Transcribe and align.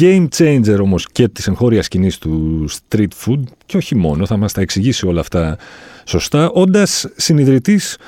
Game 0.00 0.26
changer 0.36 0.78
όμως 0.80 1.06
και 1.12 1.28
της 1.28 1.46
εγχώριας 1.46 1.84
σκηνής 1.84 2.18
του 2.18 2.64
street 2.70 3.08
food 3.24 3.42
και 3.66 3.76
όχι 3.76 3.96
μόνο, 3.96 4.26
θα 4.26 4.36
μας 4.36 4.52
τα 4.52 4.60
εξηγήσει 4.60 5.06
όλα 5.06 5.20
αυτά 5.20 5.58
σωστά, 6.04 6.50
όντας 6.50 7.08
συνειδητής 7.16 7.98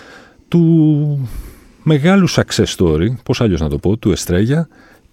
του 0.48 1.28
μεγάλου 1.82 2.30
success 2.30 2.76
story, 2.76 3.06
πώς 3.24 3.40
αλλιώς 3.40 3.60
να 3.60 3.68
το 3.68 3.78
πω, 3.78 3.96
του 3.96 4.12
Εστρέγια 4.12 4.68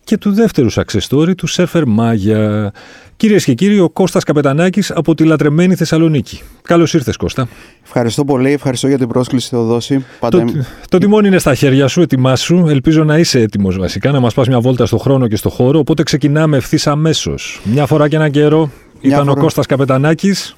και 0.09 0.17
του 0.17 0.31
δεύτερου 0.31 0.71
success 0.71 0.99
story 1.09 1.35
του 1.35 1.49
Surfer 1.49 1.83
Μάγια. 1.87 2.71
Κυρίες 3.17 3.43
και 3.43 3.53
κύριοι, 3.53 3.79
ο 3.79 3.89
Κώστας 3.89 4.23
Καπετανάκης 4.23 4.91
από 4.91 5.15
τη 5.15 5.23
λατρεμένη 5.23 5.75
Θεσσαλονίκη. 5.75 6.41
Καλώς 6.61 6.93
ήρθες, 6.93 7.17
Κώστα. 7.17 7.47
Ευχαριστώ 7.83 8.25
πολύ, 8.25 8.51
ευχαριστώ 8.51 8.87
για 8.87 8.97
την 8.97 9.07
πρόσκληση, 9.07 9.49
Θεοδόση. 9.49 10.05
Πάντα... 10.19 10.45
Το, 10.45 10.51
το 10.89 10.97
τιμόνι 10.97 11.27
είναι 11.27 11.37
στα 11.37 11.55
χέρια 11.55 11.87
σου, 11.87 12.01
ετοιμάσου. 12.01 12.65
Ελπίζω 12.67 13.03
να 13.03 13.17
είσαι 13.17 13.39
έτοιμος 13.39 13.77
βασικά, 13.77 14.11
να 14.11 14.19
μας 14.19 14.33
πας 14.33 14.47
μια 14.47 14.59
βόλτα 14.59 14.85
στο 14.85 14.97
χρόνο 14.97 15.27
και 15.27 15.35
στο 15.35 15.49
χώρο. 15.49 15.79
Οπότε 15.79 16.03
ξεκινάμε 16.03 16.57
ευθύς 16.57 16.87
αμέσως. 16.87 17.61
Μια 17.63 17.85
φορά 17.85 18.07
και 18.07 18.15
ένα 18.15 18.29
καιρό 18.29 18.71
ήταν 19.01 19.19
φορά... 19.19 19.31
ο 19.31 19.35
Κώστας 19.35 19.65
Καπετανάκης. 19.65 20.55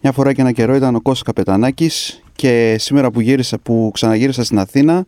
Μια 0.00 0.12
φορά 0.12 0.32
και 0.32 0.40
ένα 0.40 0.52
καιρό 0.52 0.74
ήταν 0.74 0.94
ο 0.94 1.00
Κώστας 1.00 1.22
Καπετανάκης 1.22 2.21
και 2.42 2.76
σήμερα 2.78 3.10
που, 3.10 3.20
γύρισα, 3.20 3.58
που 3.58 3.90
ξαναγύρισα 3.94 4.44
στην 4.44 4.58
Αθήνα 4.58 5.04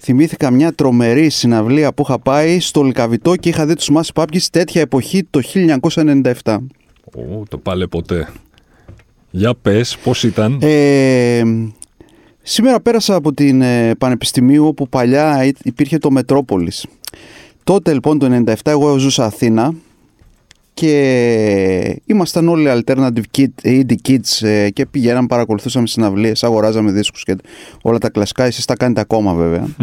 θυμήθηκα 0.00 0.50
μια 0.50 0.72
τρομερή 0.72 1.28
συναυλία 1.28 1.92
που 1.92 2.02
είχα 2.02 2.18
πάει 2.18 2.60
στο 2.60 2.82
Λικαβιτό 2.82 3.36
και 3.36 3.48
είχα 3.48 3.66
δει 3.66 3.74
τους 3.74 3.88
Μάσι 3.90 4.12
Πάπκης 4.12 4.50
τέτοια 4.50 4.80
εποχή 4.80 5.24
το 5.30 5.40
1997. 6.42 6.58
Ω, 7.16 7.42
το 7.48 7.58
πάλε 7.58 7.86
ποτέ. 7.86 8.28
Για 9.30 9.54
πες, 9.54 9.96
πώς 10.02 10.22
ήταν; 10.22 10.58
Ε, 10.62 11.42
σήμερα 12.42 12.80
πέρασα 12.80 13.14
από 13.14 13.32
την 13.32 13.62
ε, 13.62 13.94
Πανεπιστημίου 13.94 14.66
όπου 14.66 14.88
παλιά 14.88 15.52
υπήρχε 15.62 15.98
το 15.98 16.10
Μετρόπολης. 16.10 16.86
Τότε 17.64 17.92
λοιπόν 17.92 18.18
το 18.18 18.42
97 18.46 18.54
εγώ 18.62 18.98
ζούσα 18.98 19.24
Αθήνα 19.24 19.74
και 20.74 22.00
ήμασταν 22.04 22.48
όλοι 22.48 22.68
alternative 22.68 23.22
kid, 23.38 23.46
indie 23.64 23.94
kids 24.08 24.46
ε, 24.46 24.70
και 24.70 24.86
πηγαίναμε, 24.86 25.26
παρακολουθούσαμε 25.26 25.86
συναυλίες, 25.86 26.44
αγοράζαμε 26.44 26.90
δίσκους 26.90 27.24
και 27.24 27.36
όλα 27.82 27.98
τα 27.98 28.10
κλασικά, 28.10 28.44
εσείς 28.44 28.64
τα 28.64 28.74
κάνετε 28.74 29.00
ακόμα 29.00 29.34
βέβαια. 29.34 29.66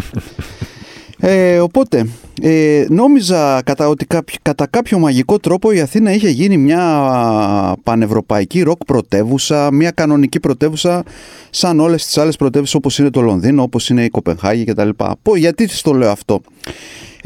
Ε, 1.19 1.59
οπότε, 1.59 2.07
ε, 2.41 2.85
νόμιζα 2.89 3.61
κατά, 3.65 3.87
ότι 3.87 4.07
κατά 4.41 4.67
κάποιο 4.67 4.99
μαγικό 4.99 5.39
τρόπο 5.39 5.71
η 5.71 5.79
Αθήνα 5.79 6.11
είχε 6.11 6.29
γίνει 6.29 6.57
μια 6.57 7.75
πανευρωπαϊκή 7.83 8.61
ροκ 8.61 8.85
πρωτεύουσα, 8.85 9.71
μια 9.71 9.91
κανονική 9.91 10.39
πρωτεύουσα 10.39 11.03
σαν 11.49 11.79
όλες 11.79 12.05
τις 12.05 12.17
άλλες 12.17 12.35
πρωτεύουσες 12.35 12.75
όπως 12.75 12.99
είναι 12.99 13.09
το 13.09 13.21
Λονδίνο, 13.21 13.61
όπως 13.61 13.89
είναι 13.89 14.03
η 14.03 14.09
Κοπενχάγη 14.09 14.63
κτλ. 14.63 14.89
Γιατί 15.35 15.69
το 15.81 15.93
λέω 15.93 16.11
αυτό; 16.11 16.41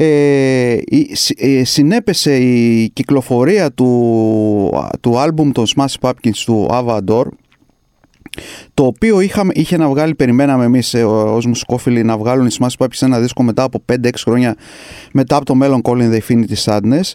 Ε, 0.04 0.78
ε, 1.36 1.64
συνέπεσε 1.64 2.36
η 2.36 2.90
κυκλοφορία 2.92 3.72
του, 3.72 4.88
του 5.00 5.18
άλμπουμ 5.18 5.50
των 5.50 5.64
Smash 5.76 5.94
Pumpkins 6.00 6.36
του 6.44 6.68
Avador 6.70 7.24
το 8.74 8.86
οποίο 8.86 9.20
είχαμε, 9.20 9.52
είχε 9.56 9.76
να 9.76 9.88
βγάλει, 9.88 10.14
περιμέναμε 10.14 10.64
εμείς 10.64 10.94
ε, 10.94 11.04
ως 11.04 11.46
μουσικόφιλοι 11.46 12.02
να 12.02 12.18
βγάλουν 12.18 12.46
οι 12.46 12.54
Smash 12.58 12.76
Pumpkins 12.78 13.00
ένα 13.02 13.20
δίσκο 13.20 13.42
μετά 13.42 13.62
από 13.62 13.84
5-6 13.92 14.10
χρόνια 14.20 14.56
μετά 15.12 15.36
από 15.36 15.44
το 15.44 15.54
μέλλον 15.54 15.80
Calling 15.84 16.10
the 16.12 16.18
Infinity 16.18 16.54
Sadness 16.64 17.12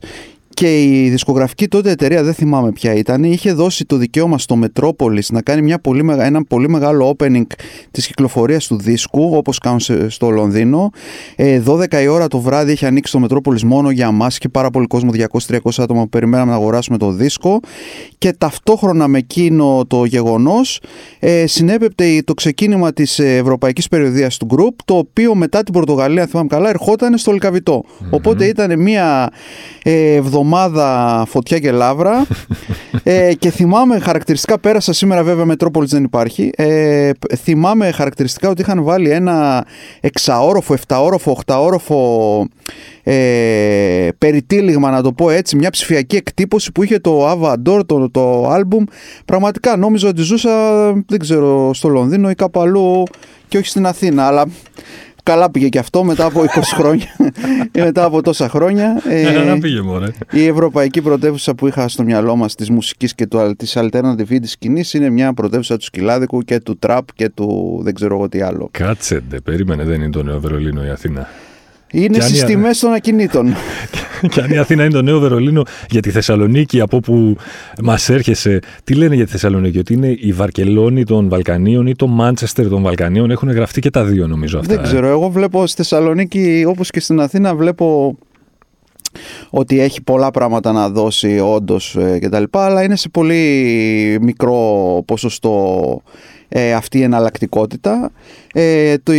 και 0.59 0.83
η 0.83 1.09
δισκογραφική 1.09 1.67
τότε 1.67 1.91
εταιρεία, 1.91 2.23
δεν 2.23 2.33
θυμάμαι 2.33 2.71
ποια 2.71 2.93
ήταν, 2.93 3.23
είχε 3.23 3.53
δώσει 3.53 3.85
το 3.85 3.95
δικαίωμα 3.95 4.37
στο 4.37 4.59
Metropolis 4.63 5.25
να 5.29 5.41
κάνει 5.41 5.61
μια 5.61 5.79
πολύ, 5.79 6.05
ένα 6.19 6.43
πολύ 6.43 6.69
μεγάλο 6.69 7.15
opening 7.17 7.41
της 7.91 8.07
κυκλοφορίας 8.07 8.67
του 8.67 8.77
δίσκου, 8.77 9.31
όπως 9.33 9.57
κάνουν 9.57 9.79
στο 10.07 10.29
Λονδίνο. 10.29 10.89
12 11.65 11.93
ε, 11.93 12.01
η 12.01 12.07
ώρα 12.07 12.27
το 12.27 12.39
βράδυ 12.39 12.71
είχε 12.71 12.85
ανοίξει 12.85 13.19
το 13.19 13.25
Metropolis 13.29 13.61
μόνο 13.61 13.89
για 13.89 14.11
μας 14.11 14.37
και 14.37 14.49
πάρα 14.49 14.69
πολύ 14.69 14.87
κόσμο, 14.87 15.11
200-300 15.47 15.57
άτομα 15.77 16.01
που 16.01 16.09
περιμέναμε 16.09 16.51
να 16.51 16.57
αγοράσουμε 16.57 16.97
το 16.97 17.11
δίσκο. 17.11 17.59
Και 18.17 18.33
ταυτόχρονα 18.33 19.07
με 19.07 19.17
εκείνο 19.17 19.85
το 19.87 20.05
γεγονός 20.05 20.79
ε, 21.19 21.47
συνέπεπτε 21.47 22.21
το 22.25 22.33
ξεκίνημα 22.33 22.93
της 22.93 23.19
ευρωπαϊκής 23.19 23.87
περιοδίας 23.87 24.37
του 24.37 24.47
Group, 24.49 24.75
το 24.85 24.97
οποίο 24.97 25.35
μετά 25.35 25.63
την 25.63 25.73
Πορτογαλία, 25.73 26.21
αν 26.21 26.27
θυμάμαι 26.27 26.47
καλά, 26.47 26.69
ερχόταν 26.69 27.17
στο 27.17 27.31
λικαβιτο 27.31 27.83
Οπότε 28.09 28.45
ήταν 28.45 28.81
μια 28.81 29.29
ε, 29.83 30.13
εβδομάδα 30.13 30.45
εβδομάδα 30.47 31.25
φωτιά 31.27 31.59
και 31.59 31.71
λάβρα 31.71 32.25
ε, 33.03 33.33
και 33.33 33.49
θυμάμαι 33.49 33.99
χαρακτηριστικά, 33.99 34.59
πέρασα 34.59 34.93
σήμερα 34.93 35.23
βέβαια 35.23 35.45
Μετρόπολης 35.45 35.89
δεν 35.91 36.03
υπάρχει, 36.03 36.49
ε, 36.55 37.11
θυμάμαι 37.37 37.91
χαρακτηριστικά 37.91 38.49
ότι 38.49 38.61
είχαν 38.61 38.83
βάλει 38.83 39.09
ένα 39.09 39.65
εξαόροφο, 39.99 40.73
εφταόροφο, 40.73 41.31
οχταόροφο 41.31 42.47
ε, 43.03 44.07
περιτύλιγμα 44.17 44.91
να 44.91 45.01
το 45.01 45.13
πω 45.13 45.29
έτσι, 45.29 45.55
μια 45.55 45.69
ψηφιακή 45.69 46.15
εκτύπωση 46.15 46.71
που 46.71 46.83
είχε 46.83 46.99
το 46.99 47.31
Avador, 47.31 47.81
το, 47.85 48.09
το 48.09 48.53
album. 48.53 48.83
Πραγματικά 49.25 49.77
νόμιζα 49.77 50.07
ότι 50.07 50.21
ζούσα, 50.21 50.51
δεν 51.07 51.19
ξέρω, 51.19 51.73
στο 51.73 51.87
Λονδίνο 51.87 52.29
ή 52.29 52.35
κάπου 52.35 52.59
αλλού 52.59 53.03
και 53.47 53.57
όχι 53.57 53.67
στην 53.67 53.85
Αθήνα, 53.85 54.27
αλλά 54.27 54.45
Καλά 55.27 55.51
πήγε 55.51 55.67
και 55.67 55.79
αυτό 55.79 56.03
μετά 56.03 56.25
από 56.25 56.41
20 56.41 56.61
χρόνια 56.63 57.05
ή 57.71 57.81
μετά 57.81 58.03
από 58.03 58.21
τόσα 58.21 58.49
χρόνια. 58.49 59.01
Ε, 59.07 59.57
πήγε 59.61 59.81
μωρέ. 59.81 60.07
Η 60.31 60.45
ευρωπαϊκή 60.45 61.01
πρωτεύουσα 61.01 61.55
που 61.55 61.67
είχα 61.67 61.87
στο 61.87 62.03
μυαλό 62.03 62.35
μας 62.35 62.55
της 62.55 62.69
μουσικής 62.69 63.15
και 63.15 63.27
του, 63.27 63.55
της 63.57 63.77
alternative 63.77 64.37
της 64.41 64.51
σκηνής 64.51 64.93
είναι 64.93 65.09
μια 65.09 65.33
πρωτεύουσα 65.33 65.77
του 65.77 65.83
σκυλάδικου 65.83 66.41
και 66.41 66.59
του 66.59 66.77
τραπ 66.77 67.13
και 67.13 67.29
του 67.29 67.79
δεν 67.83 67.93
ξέρω 67.93 68.15
εγώ 68.15 68.29
τι 68.29 68.41
άλλο. 68.41 68.69
Κάτσε, 68.71 69.23
περίμενε, 69.43 69.83
δεν 69.83 70.01
είναι 70.01 70.09
το 70.09 70.23
Νέο 70.23 70.39
Βερολίνο 70.39 70.85
η 70.85 70.89
Αθήνα. 70.89 71.27
Είναι 71.91 72.19
στι 72.19 72.45
τιμέ 72.45 72.69
των 72.79 72.93
ακινήτων. 72.93 73.53
και 74.31 74.41
αν 74.41 74.51
η 74.51 74.57
Αθήνα 74.57 74.83
είναι 74.83 74.93
το 74.93 75.01
νέο 75.01 75.19
Βερολίνο 75.19 75.63
για 75.89 76.01
τη 76.01 76.11
Θεσσαλονίκη, 76.11 76.81
από 76.81 76.97
όπου 76.97 77.35
μας 77.83 78.09
έρχεσαι, 78.09 78.59
τι 78.83 78.93
λένε 78.93 79.15
για 79.15 79.25
τη 79.25 79.31
Θεσσαλονίκη, 79.31 79.79
ότι 79.79 79.93
είναι 79.93 80.15
η 80.19 80.33
Βαρκελόνη 80.33 81.03
των 81.03 81.29
Βαλκανίων 81.29 81.87
ή 81.87 81.95
το 81.95 82.07
Μάντσεστερ 82.07 82.67
των 82.67 82.81
Βαλκανίων. 82.81 83.31
Έχουν 83.31 83.51
γραφτεί 83.51 83.81
και 83.81 83.89
τα 83.89 84.03
δύο 84.03 84.27
νομίζω 84.27 84.59
αυτά. 84.59 84.73
Δεν 84.73 84.83
ε; 84.83 84.87
ξέρω. 84.87 85.07
Εγώ 85.07 85.29
βλέπω 85.29 85.67
στη 85.67 85.75
Θεσσαλονίκη, 85.75 86.63
όπως 86.67 86.89
και 86.89 86.99
στην 86.99 87.19
Αθήνα, 87.19 87.55
βλέπω 87.55 88.17
ότι 89.49 89.79
έχει 89.79 90.01
πολλά 90.01 90.31
πράγματα 90.31 90.71
να 90.71 90.89
δώσει 90.89 91.39
όντως 91.39 91.95
ε, 91.95 92.19
κτλ. 92.19 92.43
Αλλά 92.51 92.83
είναι 92.83 92.95
σε 92.95 93.09
πολύ 93.09 94.17
μικρό 94.21 95.03
ποσοστό 95.05 96.01
ε, 96.49 96.73
αυτή 96.73 96.97
η 96.97 97.01
εναλλακτικότητα. 97.01 98.11
Ε, 98.59 98.97
το, 99.03 99.13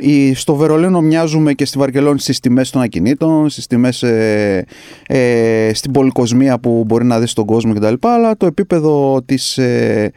η, 0.00 0.34
στο 0.34 0.54
Βερολίνο 0.54 1.00
μοιάζουμε 1.00 1.52
και 1.52 1.64
στη 1.64 1.78
Βαρκελόνη 1.78 2.20
στις 2.20 2.40
τιμές 2.40 2.70
των 2.70 2.82
ακινήτων, 2.82 3.48
στις 3.48 3.66
τιμές 3.66 4.02
ε, 4.02 4.64
ε, 5.06 5.70
στην 5.74 5.92
πολυκοσμία 5.92 6.58
που 6.58 6.84
μπορεί 6.86 7.04
να 7.04 7.20
δεις 7.20 7.30
στον 7.30 7.46
κόσμο 7.46 7.74
κτλ. 7.74 7.94
Αλλά 8.00 8.36
το 8.36 8.46
επίπεδο 8.46 9.22
της 9.24 9.58
ε, 9.58 10.12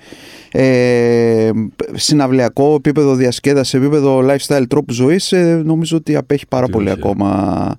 ε, 0.58 1.50
συναυλιακό, 1.94 2.74
επίπεδο 2.76 3.16
διασκέδαση, 3.16 3.78
επίπεδο 3.78 4.26
lifestyle 4.30 4.64
τρόπου 4.68 4.94
ζωής 4.94 5.32
ε, 5.32 5.62
νομίζω 5.66 5.98
ότι 5.98 6.16
απέχει 6.16 6.48
πάρα 6.48 6.68
πολύ 6.68 6.90
ακόμα. 6.90 7.76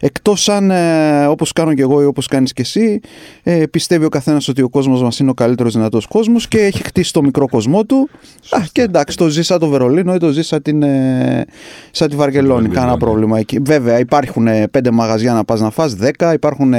Εκτός 0.00 0.48
αν 0.48 0.70
ε, 0.70 1.26
όπως 1.26 1.52
κάνω 1.52 1.74
και 1.74 1.82
εγώ 1.82 2.02
ή 2.02 2.04
όπως 2.04 2.26
κάνεις 2.26 2.52
και 2.52 2.62
εσύ 2.62 3.00
ε, 3.42 3.66
πιστεύει 3.66 4.04
ο 4.04 4.08
καθένας 4.08 4.48
ότι 4.48 4.62
ο 4.62 4.68
κόσμος 4.68 5.02
μας 5.02 5.18
είναι 5.18 5.30
ο 5.30 5.34
καλύτερος 5.34 5.72
δυνατός 5.72 6.06
κόσμος 6.06 6.48
και 6.48 6.58
έχει 6.58 6.82
χτίσει 6.82 7.12
το 7.12 7.22
μικρό 7.22 7.48
κοσμό 7.48 7.84
του 7.84 8.08
Α, 8.50 8.58
και 8.72 8.82
εντάξει 8.82 9.16
το 9.16 9.28
ζει 9.28 9.42
σαν 9.42 9.58
το 9.58 9.68
Βερολίνο 9.68 10.14
ή 10.14 10.18
το 10.18 10.30
ζει 10.30 10.39
σαν, 10.42 10.62
την, 10.62 10.82
ε, 10.82 11.44
σαν 11.90 12.08
τη 12.08 12.16
Βαρκελόνη, 12.16 12.68
κανένα 12.68 12.96
πρόβλημα 12.96 13.38
εκεί. 13.38 13.58
Βέβαια 13.62 13.98
υπάρχουν 13.98 14.46
πέντε 14.70 14.90
μαγαζιά 14.90 15.32
να 15.32 15.44
πας 15.44 15.60
να 15.60 15.70
φας, 15.70 15.94
δέκα, 15.94 16.32
υπάρχουν 16.32 16.74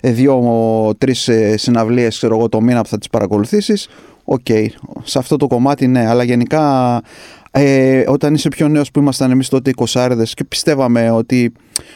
δύο-τρεις 0.00 1.30
συναυλίες 1.54 2.16
ξέρω 2.16 2.36
εγώ 2.36 2.48
το 2.48 2.60
μήνα 2.60 2.82
που 2.82 2.88
θα 2.88 2.98
τις 2.98 3.08
παρακολουθήσεις. 3.08 3.88
OK, 4.24 4.40
okay, 4.48 4.66
σε 5.02 5.18
αυτό 5.18 5.36
το 5.36 5.46
κομμάτι 5.46 5.86
ναι, 5.86 6.08
αλλά 6.08 6.22
γενικά 6.22 7.02
ε, 7.50 8.04
όταν 8.06 8.34
είσαι 8.34 8.48
πιο 8.48 8.68
νέος 8.68 8.90
που 8.90 8.98
ήμασταν 8.98 9.30
εμείς 9.30 9.48
τότε 9.48 9.70
20 9.76 10.22
και 10.34 10.44
πιστεύαμε 10.44 11.10
ότι 11.10 11.52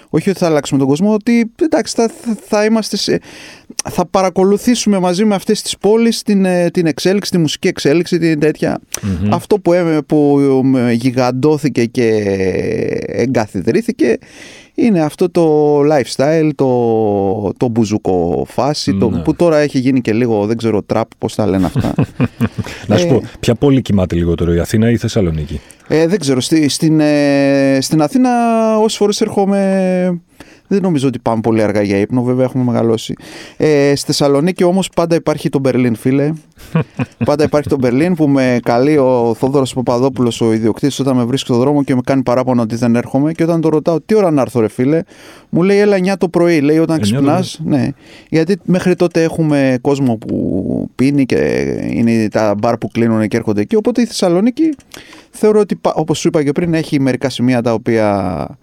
όχι 0.08 0.30
ότι 0.30 0.38
θα 0.38 0.46
αλλάξουμε 0.46 0.78
τον 0.80 0.88
κόσμο, 0.88 1.12
ότι 1.14 1.50
εντάξει, 1.62 1.94
θα, 1.96 2.10
θα, 2.46 2.64
είμαστε 2.64 2.96
σε, 2.96 3.20
θα 3.90 4.06
παρακολουθήσουμε 4.06 4.98
μαζί 4.98 5.24
με 5.24 5.34
αυτές 5.34 5.62
τις 5.62 5.78
πόλεις 5.78 6.22
την, 6.22 6.44
ε, 6.44 6.70
την 6.70 6.86
εξέλιξη, 6.86 7.30
τη 7.30 7.38
μουσική 7.38 7.68
εξέλιξη, 7.68 8.18
την 8.18 8.40
τέτοια 8.40 8.80
Αυτό 9.30 9.58
που, 9.58 9.72
που 10.06 10.40
γιγαντώθηκε 10.92 11.84
και 11.84 12.06
εγκαθιδρύθηκε 13.06 14.18
είναι 14.74 15.00
αυτό 15.00 15.30
το 15.30 15.78
lifestyle, 15.80 16.50
το, 16.54 17.52
το 17.56 17.68
μπουζουκο 17.68 18.46
φάση, 18.48 18.94
το, 18.94 19.10
ναι. 19.10 19.22
που 19.22 19.34
τώρα 19.34 19.58
έχει 19.58 19.78
γίνει 19.78 20.00
και 20.00 20.12
λίγο, 20.12 20.46
δεν 20.46 20.56
ξέρω, 20.56 20.82
τραπ, 20.82 21.08
πώς 21.18 21.34
τα 21.34 21.46
λένε 21.46 21.66
αυτά. 21.66 21.94
Να 22.88 22.96
σου 22.96 23.06
πω, 23.06 23.14
ε, 23.14 23.20
ποια 23.40 23.54
πόλη 23.54 23.82
κοιμάται 23.82 24.14
λιγότερο, 24.14 24.54
η 24.54 24.58
Αθήνα 24.58 24.88
ή 24.88 24.92
η 24.92 24.96
Θεσσαλονίκη; 24.96 25.60
Ε, 25.92 26.06
δεν 26.06 26.18
ξέρω, 26.18 26.40
στη, 26.40 26.68
στην, 26.68 27.00
ε, 27.00 27.78
στην 27.80 28.02
Αθήνα 28.02 28.30
όσες 28.78 28.98
φορές 28.98 29.20
έρχομαι 29.20 30.20
δεν 30.70 30.82
νομίζω 30.82 31.08
ότι 31.08 31.18
πάμε 31.18 31.40
πολύ 31.40 31.62
αργά 31.62 31.82
για 31.82 31.96
ύπνο, 31.96 32.22
βέβαια 32.22 32.44
έχουμε 32.44 32.64
μεγαλώσει. 32.64 33.14
Ε, 33.56 33.92
στη 33.94 34.06
Θεσσαλονίκη 34.06 34.64
όμως 34.64 34.88
πάντα 34.88 35.14
υπάρχει 35.14 35.48
το 35.48 35.58
Μπερλίν, 35.58 35.94
φίλε. 35.94 36.32
πάντα 37.24 37.44
υπάρχει 37.44 37.68
το 37.68 37.78
Μπερλίν 37.78 38.14
που 38.14 38.28
με 38.28 38.58
καλεί 38.62 38.98
ο 38.98 39.34
Θόδωρος 39.38 39.74
Παπαδόπουλος, 39.74 40.40
ο 40.40 40.52
ιδιοκτήτης, 40.52 40.98
όταν 40.98 41.16
με 41.16 41.24
βρίσκει 41.24 41.46
στον 41.46 41.60
δρόμο 41.60 41.82
και 41.82 41.94
με 41.94 42.00
κάνει 42.04 42.22
παράπονο 42.22 42.62
ότι 42.62 42.76
δεν 42.76 42.96
έρχομαι. 42.96 43.32
Και 43.32 43.42
όταν 43.42 43.60
το 43.60 43.68
ρωτάω, 43.68 44.00
τι 44.00 44.14
ώρα 44.14 44.30
να 44.30 44.40
έρθω, 44.40 44.60
ρε 44.60 44.68
φίλε, 44.68 45.02
μου 45.48 45.62
λέει, 45.62 45.78
έλα 45.78 45.96
9 45.96 46.16
το 46.18 46.28
πρωί. 46.28 46.60
Λέει, 46.60 46.78
όταν 46.78 47.00
ξυπνάς. 47.00 47.60
Ναι. 47.64 47.88
Γιατί 48.28 48.56
μέχρι 48.64 48.94
τότε 48.94 49.22
έχουμε 49.22 49.78
κόσμο 49.80 50.16
που 50.16 50.90
πίνει 50.94 51.26
και 51.26 51.36
είναι 51.90 52.28
τα 52.28 52.54
μπαρ 52.58 52.78
που 52.78 52.88
κλείνουν 52.88 53.28
και 53.28 53.36
έρχονται 53.36 53.60
εκεί. 53.60 53.76
Οπότε 53.76 54.00
η 54.00 54.04
Θεσσαλονίκη 54.04 54.74
θεωρώ 55.30 55.60
ότι, 55.60 55.80
όπως 55.94 56.18
σου 56.18 56.28
είπα 56.28 56.44
και 56.44 56.52
πριν, 56.52 56.74
έχει 56.74 57.00
μερικά 57.00 57.28
σημεία 57.28 57.62
τα 57.62 57.72
οποία 57.72 58.58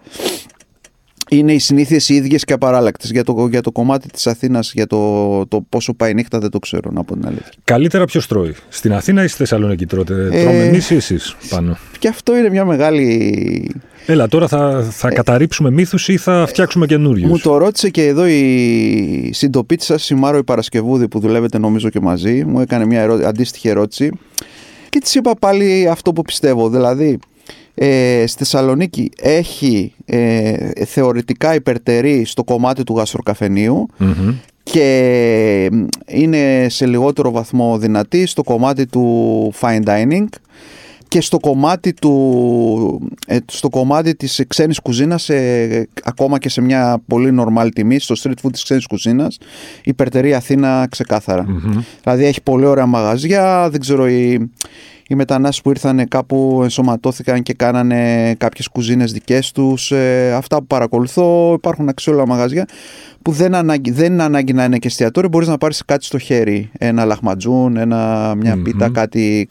είναι 1.29 1.53
οι 1.53 1.59
συνήθειες 1.59 2.09
οι 2.09 2.13
ίδιες 2.13 2.43
και 2.43 2.53
απαράλλακτες. 2.53 3.11
Για 3.11 3.23
το, 3.23 3.47
για 3.49 3.61
το 3.61 3.71
κομμάτι 3.71 4.07
της 4.07 4.27
Αθήνας, 4.27 4.71
για 4.73 4.87
το, 4.87 5.45
το 5.47 5.65
πόσο 5.69 5.93
πάει 5.93 6.11
η 6.11 6.13
νύχτα, 6.13 6.39
δεν 6.39 6.49
το 6.49 6.59
ξέρω 6.59 6.91
να 6.91 7.03
πω 7.03 7.13
την 7.13 7.25
αλήθεια. 7.25 7.51
Καλύτερα 7.63 8.05
ποιος 8.05 8.27
τρώει, 8.27 8.55
στην 8.69 8.93
Αθήνα 8.93 9.23
ή 9.23 9.27
στη 9.27 9.37
Θεσσαλονίκη 9.37 9.85
τρώτε, 9.85 10.29
ε, 10.31 10.41
τρώμε 10.41 10.63
εμείς 10.63 10.89
ή 10.89 10.95
εσείς 10.95 11.35
πάνω; 11.49 11.77
Και 11.99 12.07
αυτό 12.07 12.37
είναι 12.37 12.49
μια 12.49 12.65
μεγάλη. 12.65 13.71
Έλα, 14.05 14.27
τώρα 14.27 14.47
θα, 14.47 14.87
θα 14.91 15.07
ε, 15.07 15.13
καταρρύψουμε 15.13 15.71
μύθους 15.71 16.07
ή 16.07 16.17
θα 16.17 16.45
φτιάξουμε 16.47 16.85
καινούριους; 16.85 17.29
Μου 17.29 17.39
το 17.39 17.57
ρώτησε 17.57 17.89
και 17.89 18.05
εδώ 18.05 18.27
η 18.27 19.29
συντοπίτη 19.33 19.83
σας, 19.83 20.09
η 20.09 20.15
Μάρο 20.15 20.37
η 20.37 20.43
Παρασκευούδη, 20.43 21.07
που 21.07 21.19
δουλεύετε 21.19 21.57
νομίζω 21.57 21.89
και 21.89 21.99
μαζί. 21.99 22.43
Μου 22.45 22.59
έκανε 22.59 22.85
μια 22.85 23.01
ερώ... 23.01 23.13
αντίστοιχη 23.13 23.67
ερώτηση. 23.69 24.11
Και 24.89 24.99
της 24.99 25.15
είπα 25.15 25.33
πάλι 25.39 25.87
αυτό 25.87 26.13
που 26.13 26.21
πιστεύω. 26.21 26.69
Δηλαδή, 26.69 27.19
ε, 27.79 28.23
στη 28.27 28.37
Θεσσαλονίκη 28.37 29.11
έχει 29.21 29.93
ε, 30.05 30.71
θεωρητικά 30.85 31.55
υπερτερή 31.55 32.25
στο 32.25 32.43
κομμάτι 32.43 32.83
του 32.83 32.95
γαστροκαφενειου 32.97 33.87
και 34.63 35.69
είναι 36.07 36.67
σε 36.69 36.85
λιγότερο 36.85 37.31
βαθμό 37.31 37.77
δυνατή 37.77 38.25
στο 38.25 38.43
κομμάτι 38.43 38.85
του 38.85 39.53
fine 39.61 39.83
dining 39.83 40.25
και 41.07 41.21
στο 41.21 41.39
κομμάτι, 41.39 41.93
του, 41.93 43.09
ε, 43.27 43.37
στο 43.45 43.69
κομμάτι 43.69 44.15
της 44.15 44.43
ξένης 44.47 44.79
κουζίνας 44.79 45.29
ε, 45.29 45.87
ακόμα 46.03 46.39
και 46.39 46.49
σε 46.49 46.61
μια 46.61 47.01
πολύ 47.07 47.37
normal 47.39 47.69
τιμή 47.75 47.99
στο 47.99 48.15
street 48.23 48.45
food 48.45 48.51
της 48.51 48.63
ξένης 48.63 48.85
κουζίνας 48.87 49.37
υπερτερεί 49.83 50.33
Αθήνα 50.33 50.87
δηλαδή 52.03 52.25
έχει 52.25 52.41
πολύ 52.41 52.65
ωραία 52.65 52.85
μαγαζιά 52.85 53.69
δεν 53.69 53.79
ξέρω 53.79 54.07
η, 54.07 54.51
οι 55.09 55.15
μετανάστες 55.15 55.61
που 55.61 55.69
ήρθαν 55.69 56.07
κάπου 56.07 56.59
ενσωματώθηκαν 56.63 57.43
και 57.43 57.53
κάνανε 57.53 58.33
κάποιες 58.37 58.67
κουζίνες 58.67 59.11
δικές 59.11 59.51
τους. 59.51 59.91
Ε, 59.91 60.33
αυτά 60.33 60.57
που 60.57 60.67
παρακολουθώ, 60.67 61.53
υπάρχουν 61.53 61.89
αξιόλογα 61.89 62.25
μαγαζιά 62.25 62.65
που 63.21 63.31
δεν, 63.31 63.55
ανάγκη, 63.55 63.91
δεν 63.91 64.13
είναι 64.13 64.23
ανάγκη 64.23 64.53
να 64.53 64.63
είναι 64.63 64.77
και 64.77 64.87
εστιατόριο, 64.87 65.29
μπορείς 65.29 65.47
να 65.47 65.57
πάρεις 65.57 65.85
κάτι 65.85 66.05
στο 66.05 66.17
χέρι. 66.17 66.69
Ένα 66.77 67.05
λαχματζούν, 67.05 67.77
ένα, 67.77 68.33
μια 68.35 68.61
πίτα, 68.63 68.89
κάτι, 68.89 69.47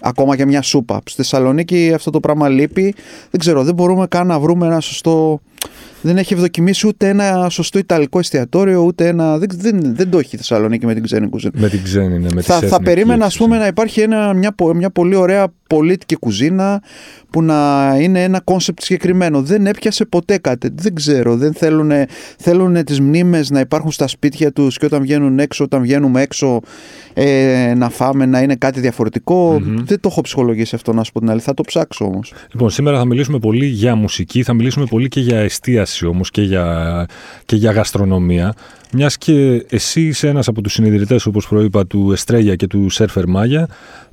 ακόμα 0.00 0.36
και 0.36 0.46
μια 0.46 0.62
σούπα. 0.62 1.00
Στη 1.04 1.16
Θεσσαλονίκη 1.16 1.92
αυτό 1.94 2.10
το 2.10 2.20
πράγμα 2.20 2.48
λείπει. 2.48 2.94
Δεν 3.30 3.40
ξέρω, 3.40 3.64
δεν 3.64 3.74
μπορούμε 3.74 4.06
καν 4.06 4.26
να 4.26 4.38
βρούμε 4.40 4.66
ένα 4.66 4.80
σωστό 4.80 5.40
δεν 6.00 6.16
έχει 6.16 6.34
ευδοκιμήσει 6.34 6.86
ούτε 6.86 7.08
ένα 7.08 7.48
σωστό 7.50 7.78
Ιταλικό 7.78 8.18
εστιατόριο, 8.18 8.80
ούτε 8.80 9.06
ένα. 9.06 9.38
Δεν, 9.38 9.48
δεν, 9.52 9.94
δεν 9.94 10.10
το 10.10 10.18
έχει 10.18 10.34
η 10.34 10.38
Θεσσαλονίκη 10.38 10.86
με 10.86 10.94
την 10.94 11.02
ξένη 11.02 11.28
κουζίνα. 11.28 11.52
Με 11.56 11.68
την 11.68 11.82
ξένη, 11.82 12.18
ναι, 12.18 12.28
με 12.34 12.42
θα, 12.42 12.60
θα 12.60 12.82
περίμενα, 12.82 13.24
ας 13.24 13.36
πούμε, 13.36 13.58
να 13.58 13.66
υπάρχει 13.66 14.00
ένα, 14.00 14.32
μια, 14.34 14.54
μια 14.74 14.90
πολύ 14.90 15.14
ωραία 15.14 15.46
πολίτικη 15.66 16.14
κουζίνα 16.14 16.82
που 17.30 17.42
να 17.42 17.92
είναι 18.00 18.22
ένα 18.22 18.40
concept 18.40 18.82
συγκεκριμένο. 18.82 19.42
Δεν 19.42 19.66
έπιασε 19.66 20.04
ποτέ 20.04 20.38
κάτι. 20.38 20.70
Δεν 20.74 20.94
ξέρω. 20.94 21.36
Δεν 21.36 21.52
θέλουν, 21.54 21.90
θέλουν 22.38 22.84
τις 22.84 23.00
μνήμες 23.00 23.50
να 23.50 23.60
υπάρχουν 23.60 23.90
στα 23.90 24.06
σπίτια 24.06 24.52
τους 24.52 24.78
και 24.78 24.84
όταν 24.84 25.02
βγαίνουν 25.02 25.38
έξω, 25.38 25.64
όταν 25.64 25.82
βγαίνουμε 25.82 26.22
έξω 26.22 26.60
ε, 27.14 27.72
να 27.76 27.88
φάμε, 27.88 28.26
να 28.26 28.40
είναι 28.40 28.54
κάτι 28.54 28.80
Δεν 29.84 30.00
το 30.00 30.08
έχω 30.08 30.20
ψυχολογήσει 30.20 30.74
αυτό 30.74 30.92
να 30.92 31.04
σου 31.04 31.12
πω 31.12 31.18
την 31.18 31.30
αλήθεια. 31.30 31.46
Θα 31.48 31.54
το 31.54 31.62
ψάξω 31.62 32.04
όμως. 32.04 32.32
Λοιπόν, 32.52 32.70
σήμερα 32.70 32.98
θα 32.98 33.04
μιλήσουμε 33.04 33.38
πολύ 33.38 33.66
για 33.66 33.94
μουσική, 33.94 34.42
θα 34.42 34.54
μιλήσουμε 34.54 34.86
πολύ 34.86 35.08
και 35.08 35.20
για 35.20 35.38
εστίαση 35.38 36.06
όμως 36.06 36.30
και 36.30 36.42
για, 36.42 37.06
και 37.44 37.56
για 37.56 37.70
γαστρονομία. 37.70 38.54
Μιας 38.92 39.18
και 39.18 39.66
εσύ 39.68 40.00
είσαι 40.00 40.28
ένας 40.28 40.48
από 40.48 40.62
τους 40.62 40.72
συνειδητές, 40.72 41.26
όπως 41.26 41.48
προείπα, 41.48 41.86
του 41.86 42.12
Εστρέγια 42.12 42.54
και 42.54 42.66
του 42.66 42.90
Σέρφερ 42.90 43.28
Μάγια, 43.28 43.68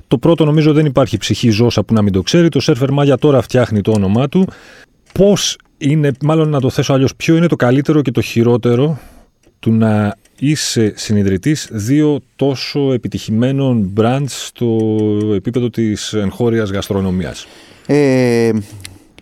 το 0.08 0.18
πρώτο 0.18 0.44
νομίζω 0.44 0.72
δεν 0.72 0.86
υπάρχει 0.86 1.16
ψυχή 1.16 1.50
ζώσα 1.50 1.82
που 1.82 1.94
να 1.94 2.02
μην 2.02 2.12
το 2.12 2.22
ξέρει. 2.22 2.48
Το 2.48 2.60
Σέρφερ 2.60 2.90
Μάγια 2.90 3.16
τώρα 3.16 3.42
φτιάχνει 3.42 3.80
το 3.80 3.92
όνομά 3.92 4.28
του. 4.28 4.46
Πώς 5.12 5.58
είναι, 5.78 6.12
μάλλον 6.22 6.48
να 6.48 6.60
το 6.60 6.70
θέσω 6.70 6.92
αλλιώς, 6.92 7.14
ποιο 7.16 7.36
είναι 7.36 7.46
το 7.46 7.56
καλύτερο 7.56 8.02
και 8.02 8.10
το 8.10 8.20
χειρότερο 8.20 8.98
του 9.58 9.72
να 9.72 10.16
είσαι 10.38 10.92
συνειδητής 10.96 11.68
δύο 11.72 12.20
τόσο 12.36 12.92
επιτυχημένων 12.92 13.92
brands 13.96 14.24
στο 14.26 14.78
επίπεδο 15.34 15.70
της 15.70 16.12
εγχώριας 16.12 16.70
γαστρονομίας; 16.70 17.46
Ε, 17.86 18.50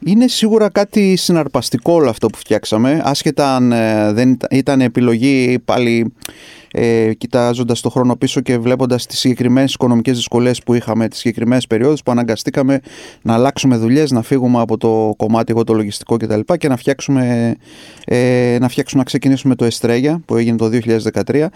είναι 0.05 0.29
σίγουρα 0.29 0.71
κάτι 0.71 1.17
συναρπαστικό 1.17 1.93
όλο 1.93 2.09
αυτό 2.11 2.27
που 2.29 2.39
φτιάξαμε, 2.39 3.01
άσχετα 3.05 3.57
αν 3.57 3.73
ε, 3.73 4.13
δεν 4.13 4.37
ήταν 4.51 4.81
επιλογή 4.81 5.59
πάλι 5.65 6.13
ε, 6.75 7.15
κοιτάζοντας 7.15 7.81
το 7.81 7.91
χρόνο 7.91 8.17
πίσω 8.17 8.41
και 8.41 8.59
βλέποντας 8.59 9.07
τις 9.07 9.19
συγκεκριμένες 9.19 9.73
οικονομικές 9.73 10.17
δυσκολίες 10.17 10.63
που 10.63 10.75
είχαμε, 10.75 11.09
τις 11.09 11.19
συγκεκριμένες 11.19 11.67
περιόδους 11.67 12.03
που 12.03 12.11
αναγκαστήκαμε 12.11 12.81
να 13.23 13.35
αλλάξουμε 13.35 13.77
δουλειές, 13.77 14.11
να 14.11 14.23
φύγουμε 14.23 14.61
από 14.61 14.77
το 14.77 15.15
κομμάτι 15.17 15.53
εγώ 15.53 15.65
το 15.65 15.73
λογιστικό 15.73 16.17
κτλ. 16.17 16.41
Και, 16.41 16.57
και 16.57 16.69
να 16.69 16.77
φτιάξουμε, 16.77 17.57
ε, 18.05 18.57
να 18.61 18.69
φτιάξουμε 18.69 19.01
να 19.01 19.07
ξεκινήσουμε 19.07 19.55
το 19.55 19.65
Εστρέγια 19.65 20.21
που 20.25 20.37
έγινε 20.37 20.57
το 20.57 20.71
2013. 21.27 21.47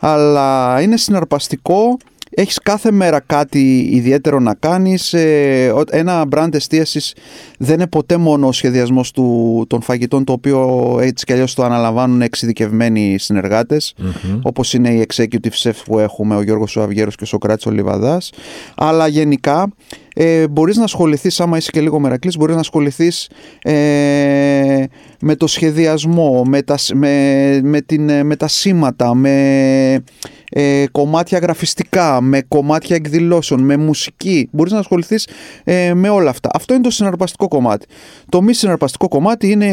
Αλλά 0.00 0.78
είναι 0.82 0.96
συναρπαστικό 0.96 1.96
έχεις 2.30 2.58
κάθε 2.62 2.90
μέρα 2.90 3.20
κάτι 3.20 3.88
ιδιαίτερο 3.92 4.40
να 4.40 4.54
κάνεις. 4.54 5.12
Ε, 5.12 5.72
ένα 5.90 6.24
brand 6.30 6.54
εστίασης 6.54 7.14
δεν 7.58 7.74
είναι 7.74 7.86
ποτέ 7.86 8.16
μόνο 8.16 8.46
ο 8.46 8.52
σχεδιασμός 8.52 9.10
του, 9.10 9.64
των 9.68 9.82
φαγητών, 9.82 10.24
το 10.24 10.32
οποίο 10.32 10.98
έτσι 11.00 11.24
κι 11.24 11.32
αλλιώς 11.32 11.54
το 11.54 11.64
αναλαμβάνουν 11.64 12.22
εξειδικευμένοι 12.22 13.18
συνεργάτες, 13.18 13.94
mm-hmm. 13.98 14.38
όπως 14.42 14.74
είναι 14.74 14.90
οι 14.90 15.06
executive 15.08 15.62
chef 15.62 15.72
που 15.84 15.98
έχουμε, 15.98 16.36
ο 16.36 16.42
Γιώργος 16.42 16.70
Σουαβιέρος 16.70 17.14
και 17.16 17.24
ο 17.24 17.26
Σοκράτης 17.26 17.66
Ολιβαδάς. 17.66 18.32
Αλλά 18.74 19.06
γενικά 19.06 19.72
ε, 20.14 20.48
μπορείς 20.48 20.76
να 20.76 20.84
ασχοληθείς, 20.84 21.40
άμα 21.40 21.56
είσαι 21.56 21.70
και 21.70 21.80
λίγο 21.80 21.98
μερακλής, 21.98 22.36
μπορείς 22.36 22.54
να 22.54 22.60
ασχοληθείς 22.60 23.28
ε, 23.62 24.84
με 25.20 25.36
το 25.36 25.46
σχεδιασμό, 25.46 26.44
με 26.44 26.62
τα, 26.62 26.78
με, 26.94 27.60
με, 27.62 27.80
την, 27.80 28.26
με 28.26 28.36
τα 28.36 28.48
σήματα, 28.48 29.14
με 29.14 30.04
ε, 30.50 30.84
κομμάτια 30.92 31.38
γραφιστικά, 31.38 32.20
με 32.20 32.42
κομμάτια 32.48 32.96
εκδηλώσεων, 32.96 33.60
με 33.60 33.76
μουσική. 33.76 34.48
Μπορείς 34.52 34.72
να 34.72 34.78
ασχοληθείς 34.78 35.28
ε, 35.64 35.94
με 35.94 36.08
όλα 36.08 36.30
αυτά. 36.30 36.50
Αυτό 36.52 36.74
είναι 36.74 36.82
το 36.82 36.90
συναρπαστικό 36.90 37.48
κομμάτι. 37.48 37.86
Το 38.28 38.42
μη 38.42 38.52
συναρπαστικό 38.52 39.08
κομμάτι 39.08 39.50
είναι 39.50 39.66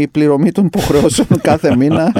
η 0.00 0.08
πληρωμή 0.08 0.52
των 0.52 0.64
υποχρεώσεων 0.64 1.28
κάθε 1.42 1.76
μήνα, 1.76 2.12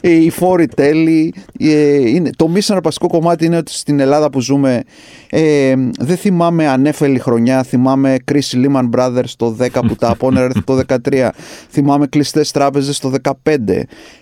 η 0.00 0.30
φόρη 0.30 0.66
τέλη. 0.66 1.34
Ε, 1.58 2.08
είναι, 2.08 2.30
το 2.36 2.48
μη 2.48 2.60
συναρπαστικό 2.60 3.06
κομμάτι 3.06 3.44
είναι 3.44 3.56
ότι 3.56 3.72
στην 3.72 4.00
Ελλάδα 4.00 4.30
που 4.30 4.40
ζούμε 4.40 4.82
ε, 5.30 5.74
δεν 5.98 6.16
θυμάμαι 6.16 6.68
ανέφελη 6.68 7.18
χρονιά, 7.18 7.62
θυμάμαι 7.62 8.16
κρίση 8.24 8.60
Lehman 8.64 8.90
Brothers 8.96 9.30
το 9.36 9.56
10 9.60 9.68
που 9.86 9.94
τα 9.94 10.10
απόνερα 10.10 10.52
το 10.64 10.80
13, 11.10 11.28
θυμάμαι 11.70 12.06
κλειστές 12.06 12.50
τράπεζες 12.50 12.98
το 12.98 13.12
15, 13.22 13.32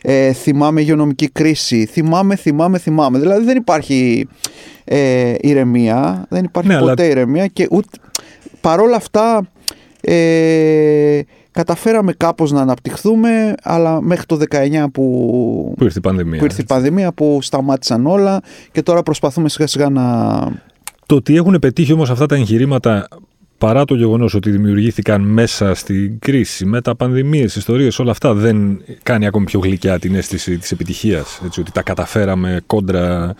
ε, 0.03 0.33
θυμάμαι 0.33 0.81
υγειονομική 0.81 1.29
κρίση, 1.29 1.87
θυμάμαι, 1.87 2.37
θυμάμαι, 2.37 2.79
θυμάμαι 2.79 3.04
Δηλαδή 3.13 3.45
δεν 3.45 3.57
υπάρχει 3.57 4.29
ε, 4.85 5.35
ηρεμία, 5.41 6.27
δεν 6.29 6.45
υπάρχει 6.45 6.71
ναι, 6.71 6.79
ποτέ 6.79 7.07
ηρεμία 7.07 7.47
και 7.47 7.69
ούτε, 7.71 7.89
παρόλα 8.61 8.97
αυτά 8.97 9.49
ε, 10.01 11.21
καταφέραμε 11.51 12.13
κάπως 12.13 12.53
να 12.53 12.61
αναπτυχθούμε 12.61 13.55
αλλά 13.63 14.03
μέχρι 14.03 14.27
το 14.27 14.39
19 14.51 14.85
που, 14.93 15.75
που 15.77 15.85
ήρθε 15.85 15.99
η 15.99 16.03
πανδημία, 16.03 16.39
που, 16.39 16.45
ήρθε 16.45 16.61
η 16.61 16.65
πανδημία, 16.65 17.13
που 17.13 17.39
σταμάτησαν 17.43 18.07
όλα 18.07 18.41
και 18.73 18.83
τώρα 18.83 19.03
προσπαθούμε 19.03 19.49
σιγά 19.49 19.67
σιγά 19.67 19.89
να... 19.89 20.03
Το 21.07 21.15
ότι 21.15 21.37
έχουν 21.37 21.59
πετύχει 21.59 21.93
όμως 21.93 22.11
αυτά 22.11 22.27
τα 22.27 22.35
εγχειρήματα 22.35 23.09
παρά 23.65 23.85
το 23.85 23.95
γεγονός 23.95 24.35
ότι 24.35 24.51
δημιουργήθηκαν 24.51 25.21
μέσα 25.21 25.75
στην 25.75 26.19
κρίση, 26.19 26.65
με 26.65 26.81
τα 26.81 26.97
πανδημίες, 26.97 27.57
ιστορίες, 27.57 27.99
όλα 27.99 28.11
αυτά, 28.11 28.35
δεν 28.35 28.83
κάνει 29.03 29.27
ακόμη 29.27 29.45
πιο 29.45 29.61
γλυκιά 29.61 29.99
την 29.99 30.15
αίσθηση 30.15 30.59
της 30.59 30.71
επιτυχίας. 30.71 31.41
Ότι 31.59 31.73
τα 31.73 31.83
καταφέραμε 31.83 32.61
κόντρα 32.67 33.35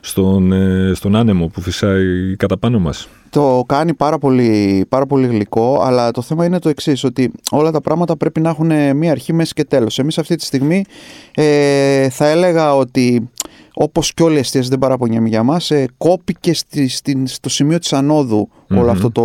στον, 0.00 0.52
ε, 0.52 0.92
στον 0.94 1.16
άνεμο 1.16 1.46
που 1.46 1.60
φυσάει 1.60 2.36
κατά 2.36 2.58
πάνω 2.58 2.78
μας. 2.78 3.08
Το 3.30 3.64
κάνει 3.66 3.94
πάρα 3.94 4.18
πολύ, 4.18 4.84
πάρα 4.88 5.06
πολύ 5.06 5.26
γλυκό, 5.26 5.80
αλλά 5.82 6.10
το 6.10 6.22
θέμα 6.22 6.44
είναι 6.44 6.58
το 6.58 6.68
εξής: 6.68 7.04
ότι 7.04 7.32
όλα 7.50 7.70
τα 7.70 7.80
πράγματα 7.80 8.16
πρέπει 8.16 8.40
να 8.40 8.48
έχουν 8.48 8.96
μία 8.96 9.10
αρχή, 9.10 9.32
μέσης 9.32 9.52
και 9.52 9.64
τέλος. 9.64 9.98
Εμείς 9.98 10.18
αυτή 10.18 10.36
τη 10.36 10.44
στιγμή 10.44 10.84
ε, 11.34 12.08
θα 12.08 12.28
έλεγα 12.28 12.76
ότι 12.76 13.30
όπως 13.82 14.14
και 14.14 14.22
όλοι 14.22 14.36
οι 14.36 14.38
αιστείες 14.38 14.68
δεν 14.68 14.78
παραπονιέμαι 14.78 15.28
για 15.28 15.42
μας, 15.42 15.70
ε, 15.70 15.86
κόπηκε 15.96 16.54
στη, 16.54 16.88
στο 17.24 17.48
σημείο 17.48 17.78
της 17.78 17.92
ανόδου 17.92 18.48
όλο 18.70 18.90
αυτό 18.90 19.10
το, 19.10 19.24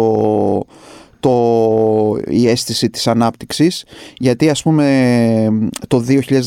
το, 1.25 2.17
η 2.27 2.49
αίσθηση 2.49 2.89
της 2.89 3.07
ανάπτυξης. 3.07 3.85
Γιατί 4.17 4.49
ας 4.49 4.61
πούμε 4.61 5.47
το 5.87 6.05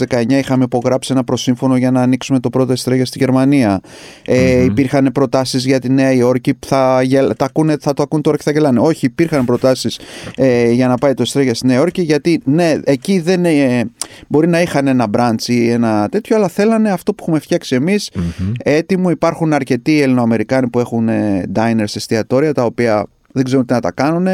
2019 0.08 0.30
είχαμε 0.30 0.64
υπογράψει 0.64 1.12
ένα 1.12 1.24
προσύμφωνο 1.24 1.76
για 1.76 1.90
να 1.90 2.02
ανοίξουμε 2.02 2.40
το 2.40 2.50
πρώτο 2.50 2.72
εστρέγια 2.72 3.04
στη 3.04 3.18
Γερμανία. 3.18 3.80
Ε, 4.24 4.64
υπήρχαν 4.64 5.10
προτάσεις 5.12 5.64
για 5.64 5.78
τη 5.78 5.90
Νέα 5.90 6.12
Υόρκη 6.12 6.54
που 6.54 6.66
θα, 6.66 7.00
θα, 7.36 7.44
ακούνε, 7.44 7.76
θα 7.80 7.94
το 7.94 8.02
ακούν 8.02 8.22
τώρα 8.22 8.36
και 8.36 8.42
θα 8.42 8.50
γελάνε. 8.50 8.80
Όχι 8.80 9.06
υπήρχαν 9.06 9.44
προτάσεις 9.44 10.00
ε, 10.36 10.70
για 10.70 10.88
να 10.88 10.96
πάει 10.96 11.14
το 11.14 11.22
εστρέγια 11.22 11.54
στη 11.54 11.66
Νέα 11.66 11.76
Υόρκη 11.76 12.02
γιατί 12.02 12.40
ναι 12.44 12.74
εκεί 12.84 13.20
δεν 13.20 13.44
ε, 13.44 13.84
μπορεί 14.28 14.48
να 14.48 14.60
είχαν 14.60 14.86
ένα 14.86 15.06
μπραντς 15.06 15.48
ή 15.48 15.70
ένα 15.70 16.08
τέτοιο 16.10 16.36
αλλά 16.36 16.48
θέλανε 16.48 16.90
αυτό 16.90 17.14
που 17.14 17.22
έχουμε 17.22 17.38
φτιάξει 17.40 17.74
εμείς. 17.74 18.10
Έτοιμο. 18.58 19.10
Υπάρχουν 19.10 19.52
αρκετοί 19.52 20.00
Ελληνοαμερικάνοι 20.00 20.68
που 20.68 20.80
έχουν 20.80 21.08
ε, 21.08 21.50
diners 21.54 21.94
εστιατόρια 21.94 22.54
τα 22.54 22.64
οποία 22.64 23.06
δεν 23.32 23.44
ξέρουν 23.44 23.66
τι 23.66 23.72
να 23.72 23.80
τα 23.80 23.90
κάνουν. 23.92 24.26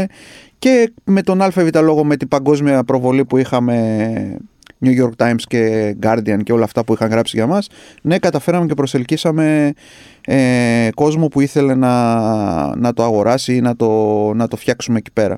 Και 0.59 0.93
με 1.05 1.23
τον 1.23 1.43
ΑΒ 1.43 1.57
λόγο 1.83 2.05
με 2.05 2.17
την 2.17 2.29
παγκόσμια 2.29 2.85
προβολή 2.85 3.25
που 3.25 3.37
είχαμε 3.37 4.39
New 4.85 5.03
York 5.03 5.27
Times 5.27 5.43
και 5.49 5.95
Guardian 6.03 6.43
και 6.43 6.53
όλα 6.53 6.65
αυτά 6.65 6.85
που 6.85 6.93
είχαν 6.93 7.11
γράψει 7.11 7.37
για 7.37 7.47
μας 7.47 7.69
ναι 8.03 8.19
καταφέραμε 8.19 8.67
και 8.67 8.75
προσελκύσαμε 8.75 9.73
ε, 10.21 10.89
κόσμο 10.95 11.29
που 11.29 11.41
ήθελε 11.41 11.75
να, 11.75 12.77
να 12.77 12.93
το 12.93 13.03
αγοράσει 13.03 13.55
ή 13.55 13.61
να 13.61 13.77
το, 13.77 14.33
να 14.35 14.49
το 14.49 14.57
φτιάξουμε 14.57 14.99
εκεί 14.99 15.11
πέρα 15.13 15.37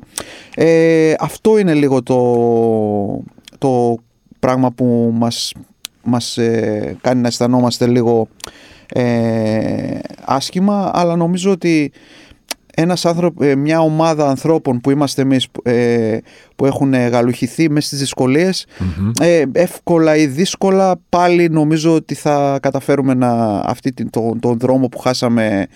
ε, 0.55 1.15
αυτό 1.19 1.59
είναι 1.59 1.75
λίγο 1.75 2.03
το, 2.03 3.25
το 3.59 3.97
πράγμα 4.39 4.71
που 4.71 5.11
μας, 5.15 5.53
μας 6.03 6.39
ε, 6.39 6.97
κάνει 7.01 7.21
να 7.21 7.29
αισθανόμαστε 7.29 7.87
λίγο 7.87 8.29
ε, 8.93 9.99
άσχημα 10.25 10.91
αλλά 10.95 11.17
νομίζω 11.17 11.51
ότι 11.51 11.93
ένας 12.79 13.05
άνθρωπο, 13.05 13.45
ε, 13.45 13.55
μια 13.55 13.81
ομάδα 13.81 14.29
ανθρώπων 14.29 14.81
που 14.81 14.91
είμαστε 14.91 15.23
εμείς 15.23 15.47
ε, 15.63 16.19
που 16.57 16.67
έχουν 16.67 16.95
γαλουχηθεί 16.95 17.71
μέσα 17.71 17.87
στις 17.87 17.99
δυσκολιες 17.99 18.67
ε, 19.21 19.45
εύκολα 19.53 20.17
ή 20.17 20.27
δύσκολα 20.27 20.97
πάλι 21.09 21.49
νομίζω 21.49 21.95
ότι 21.95 22.15
θα 22.15 22.59
καταφέρουμε 22.63 23.15
να 23.15 23.59
αυτή 23.59 23.93
τον, 24.11 24.41
τον 24.41 24.59
δρόμο 24.59 24.89
που 24.89 24.99
χάσαμε 24.99 25.67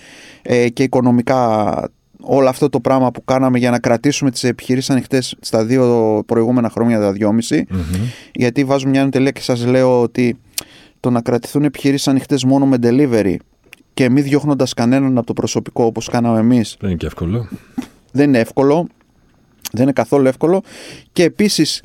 και 0.73 0.83
οικονομικά 0.83 1.75
όλο 2.21 2.49
αυτό 2.49 2.69
το 2.69 2.81
πράγμα 2.81 3.11
που 3.11 3.25
κάναμε 3.25 3.59
για 3.59 3.71
να 3.71 3.79
κρατήσουμε 3.79 4.31
τις 4.31 4.45
επιχειρήσεις 4.45 4.91
ανοιχτές 4.91 5.37
στα 5.41 5.65
δύο 5.65 6.23
προηγούμενα 6.27 6.71
χρόνια 6.71 7.01
τα 7.01 7.13
δυόμιση. 7.13 7.67
Γιατί 8.33 8.65
βάζω 8.65 8.89
μια 8.89 9.09
τελεία 9.09 9.31
και 9.31 9.41
σας 9.41 9.67
λέω 9.67 10.01
ότι 10.01 10.37
το 11.01 11.11
να 11.11 11.21
κρατηθούν 11.21 11.65
επιχειρήσεις 11.65 12.09
ανοιχτές 12.09 12.45
μόνο 12.45 12.67
με 12.67 12.77
delivery 12.83 13.37
και 13.95 14.11
μη 14.11 14.21
διώχνοντας 14.21 14.75
κανέναν 14.75 15.19
από 15.19 15.27
το 15.27 15.33
προσωπικό 15.33 15.85
όπως 15.85 16.09
κάναμε 16.09 16.39
εμείς. 16.39 16.77
Δεν 16.81 16.89
είναι 16.89 16.99
και 16.99 17.07
εύκολο. 17.07 17.49
Δεν 18.13 18.29
είναι 18.29 18.39
εύκολο. 18.39 18.89
Δεν 19.73 19.83
είναι 19.83 19.93
καθόλου 19.93 20.27
εύκολο. 20.27 20.63
Και 21.13 21.23
επίσης 21.23 21.83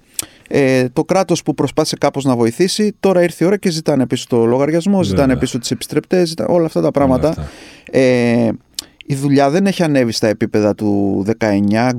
ε, 0.48 0.90
το 0.90 1.04
κράτος 1.04 1.44
που 1.44 1.54
προσπάθησε 1.54 1.96
κάπως 1.96 2.24
να 2.24 2.36
βοηθήσει, 2.36 2.96
τώρα 3.00 3.24
ήρθε 3.24 3.44
η 3.44 3.48
ώρα 3.48 3.58
και 3.58 3.70
ζητάνε 3.70 4.08
πίσω 4.08 4.26
το 4.30 4.46
λογαριασμό, 4.46 5.04
ζητάνε 5.04 5.38
πίσω 5.38 5.60
τις 5.60 5.72
επιστρεπτές, 5.72 6.34
όλα 6.48 6.66
αυτά 6.66 6.82
τα 6.82 6.92
πράγματα. 6.92 7.50
Ε, 7.92 8.50
η 9.08 9.16
δουλειά 9.16 9.50
δεν 9.50 9.66
έχει 9.66 9.84
ανέβει 9.84 10.12
στα 10.12 10.28
επίπεδα 10.28 10.76
του 10.76 11.26
19. 11.40 11.92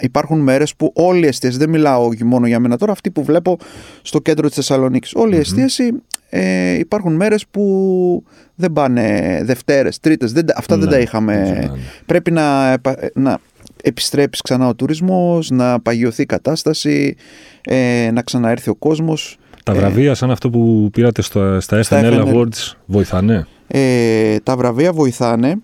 Υπάρχουν 0.00 0.40
μέρες 0.40 0.76
που 0.76 0.92
όλη 0.94 1.24
η 1.24 1.26
εστίαση, 1.26 1.58
δεν 1.58 1.68
μιλάω 1.68 2.08
μόνο 2.24 2.46
για 2.46 2.60
μένα 2.60 2.76
τώρα, 2.76 2.92
αυτή 2.92 3.10
που 3.10 3.24
βλέπω 3.24 3.58
στο 4.02 4.20
κέντρο 4.20 4.46
της 4.46 4.56
Θεσσαλονίκης, 4.56 5.14
όλη 5.14 5.36
η 5.36 5.38
εστίαση 5.38 6.02
ε, 6.34 6.78
υπάρχουν 6.78 7.14
μέρες 7.14 7.46
που 7.50 8.24
δεν 8.54 8.72
πάνε 8.72 9.40
Δευτέρες, 9.44 10.00
Τρίτες. 10.00 10.32
Αυτά 10.56 10.78
δεν 10.78 10.88
τα 10.88 10.96
ναι, 10.96 11.02
είχαμε. 11.02 11.70
Πρέπει 12.06 12.30
να, 12.30 12.76
να 13.14 13.38
επιστρέψεις 13.82 14.42
ξανά 14.42 14.68
ο 14.68 14.74
τουρισμός, 14.74 15.50
να 15.50 15.80
παγιωθεί 15.80 16.22
η 16.22 16.26
κατάσταση, 16.26 17.16
ε, 17.60 18.10
να 18.12 18.22
ξαναέρθει 18.22 18.70
ο 18.70 18.74
κόσμος. 18.74 19.38
Τα 19.64 19.74
βραβεία, 19.74 20.14
σαν 20.14 20.30
αυτό 20.30 20.50
που 20.50 20.90
πήρατε 20.92 21.22
στο, 21.22 21.60
στα 21.60 21.82
SNL 21.88 22.24
Awards, 22.26 22.72
βοηθάνε; 22.86 23.46
Ε, 23.66 24.36
τα 24.42 24.56
βραβεία 24.56 24.92
βοηθάνε. 24.92 25.56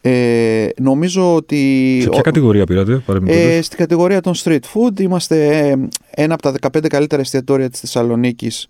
Ε, 0.00 0.68
νομίζω 0.80 1.34
ότι... 1.34 1.98
Σε 2.02 2.08
ποια 2.08 2.20
κατηγορία 2.20 2.64
πήρατε, 2.64 3.02
ε, 3.26 3.62
Στην 3.62 3.78
κατηγορία 3.78 4.20
των 4.20 4.34
street 4.34 4.60
food 4.74 5.00
είμαστε 5.00 5.68
ε, 5.68 5.74
ένα 6.10 6.34
από 6.34 6.42
τα 6.42 6.78
15 6.78 6.86
καλύτερα 6.86 7.22
εστιατόρια 7.22 7.70
της 7.70 7.80
Θεσσαλονίκης 7.80 8.68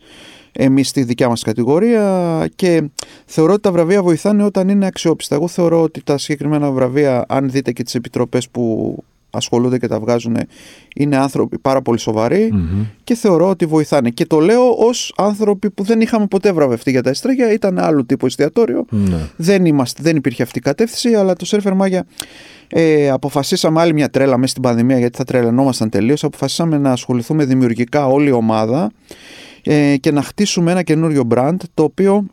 εμείς 0.53 0.89
στη 0.89 1.03
δικιά 1.03 1.29
μας 1.29 1.43
κατηγορία 1.43 2.49
και 2.57 2.83
θεωρώ 3.27 3.53
ότι 3.53 3.63
τα 3.63 3.73
βραβεία 3.73 4.03
βοηθάνε 4.03 4.43
όταν 4.43 4.69
είναι 4.69 4.87
αξιόπιστα. 4.87 5.35
Εγώ 5.35 5.49
θεωρώ 5.49 5.83
ότι 5.83 6.03
τα 6.03 6.19
συγκεκριμένα 6.19 6.71
βραβεία, 6.71 7.25
αν 7.29 7.51
δείτε 7.51 7.73
και 7.73 7.83
τις 7.83 7.95
επιτροπές 7.95 8.49
που 8.49 8.97
ασχολούνται 9.31 9.79
και 9.79 9.87
τα 9.87 10.01
βγάζουν 10.01 10.37
είναι 10.95 11.17
άνθρωποι 11.17 11.59
πάρα 11.59 11.83
πολύ 11.83 11.99
και 13.05 13.15
θεωρώ 13.15 13.49
ότι 13.49 13.67
βοηθάνε. 13.67 14.11
Και 14.11 14.27
το 14.27 14.41
λέω 14.41 14.71
ως 14.71 15.15
άνθρωποι 15.17 15.71
που 15.71 15.83
δεν 15.83 16.01
είχαμε 16.01 16.27
ποτέ 16.27 16.53
βραβευτεί 16.53 16.91
για 16.91 17.03
τα 17.03 17.11
εστρέγια, 17.11 17.53
ήταν 17.53 17.79
άλλου 17.79 18.07
τύπου 18.07 18.27
εστιατόριο. 18.27 18.85
Ναι. 18.91 19.17
Δεν, 19.37 19.65
είμαστε, 19.65 20.03
δεν 20.03 20.17
υπήρχε 20.17 20.43
αυτή 20.43 20.59
η 20.59 20.63
κατεύθυνση, 20.63 21.15
αλλά 21.15 21.35
το 21.35 21.45
Σέρφερ 21.45 21.75
Μάγια 21.75 22.07
ε, 22.69 23.11
αποφασίσαμε 23.11 23.81
άλλη 23.81 23.93
μια 23.93 24.11
τρέλα 24.11 24.37
μέσα 24.37 24.51
στην 24.51 24.63
πανδημία 24.63 24.99
γιατί 24.99 25.17
θα 25.17 25.25
τρελαινόμασταν 25.25 25.89
τελείως. 25.89 26.25
Αποφασίσαμε 26.25 26.79
να 26.79 26.91
ασχοληθούμε 26.93 27.45
δημιουργικά 27.45 28.07
όλη 28.07 28.29
η 28.29 28.33
ομάδα 28.33 28.91
ε, 29.63 29.97
και 29.97 30.11
να 30.11 30.23
χτίσουμε 30.23 30.71
ένα 30.71 30.83
καινούριο 30.83 31.27
brand 31.31 31.57
το 31.75 31.83
οποίο 31.83 32.27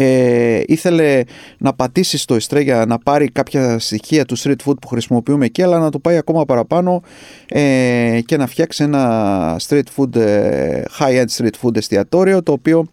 ε, 0.00 0.62
ήθελε 0.66 1.22
να 1.58 1.72
πατήσει 1.72 2.18
στο 2.18 2.34
Εστρέ 2.34 2.84
να 2.84 2.98
πάρει 2.98 3.28
κάποια 3.28 3.78
στοιχεία 3.78 4.24
του 4.24 4.38
street 4.38 4.56
food 4.66 4.80
που 4.80 4.88
χρησιμοποιούμε 4.88 5.44
εκεί 5.44 5.62
αλλά 5.62 5.78
να 5.78 5.90
το 5.90 5.98
πάει 5.98 6.16
ακόμα 6.16 6.44
παραπάνω 6.44 7.02
ε, 7.48 8.20
και 8.26 8.36
να 8.36 8.46
φτιάξει 8.46 8.82
ένα 8.82 9.56
street 9.68 9.82
food, 9.96 10.16
ε, 10.16 10.82
high-end 10.98 11.26
street 11.36 11.62
food 11.62 11.76
εστιατόριο 11.76 12.42
το 12.42 12.52
οποίο 12.52 12.86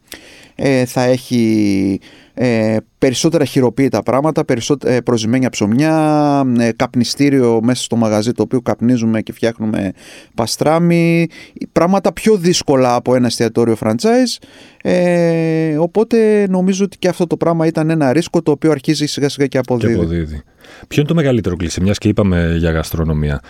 ε, 0.56 0.86
θα 0.86 1.04
έχει 1.04 2.00
ε, 2.38 2.78
περισσότερα 2.98 3.46
χειροποίητα 3.46 4.04
πράγματα, 4.04 4.46
περισσότερα 4.46 4.94
ε, 4.94 5.02
προσημένια 5.02 5.50
ψωμιά, 5.50 6.44
ε, 6.60 6.72
καπνιστήριο 6.76 7.60
μέσα 7.64 7.84
στο 7.84 7.96
μαγαζί 7.96 8.32
το 8.32 8.42
οποίο 8.44 8.62
καπνίζουμε 8.62 9.22
και 9.22 9.32
φτιάχνουμε 9.32 9.92
παστράμι, 10.36 11.28
πράγματα 11.72 12.14
πιο 12.14 12.38
δύσκολα 12.38 12.96
από 12.96 13.16
ένα 13.16 13.26
εστιατόριο 13.26 13.78
franchise. 13.80 14.44
Ε, 14.82 15.78
οπότε 15.78 16.48
νομίζω 16.50 16.84
ότι 16.84 16.98
και 16.98 17.08
αυτό 17.08 17.28
το 17.28 17.38
πράγμα 17.38 17.66
ήταν 17.66 17.90
ένα 17.90 18.14
ρίσκο 18.14 18.42
το 18.42 18.52
οποίο 18.52 18.72
αρχίζει 18.72 19.06
σιγά 19.06 19.30
σιγά 19.30 19.48
και 19.48 19.58
αποδίδει. 19.58 19.94
Και 19.94 20.00
αποδίδει. 20.00 20.44
Ποιο 20.88 21.00
είναι 21.02 21.08
το 21.08 21.16
μεγαλύτερο 21.16 21.56
κλίση, 21.56 21.82
μιας 21.82 21.98
και 21.98 22.08
είπαμε 22.08 22.56
για 22.58 22.72
γαστρονομία. 22.72 23.42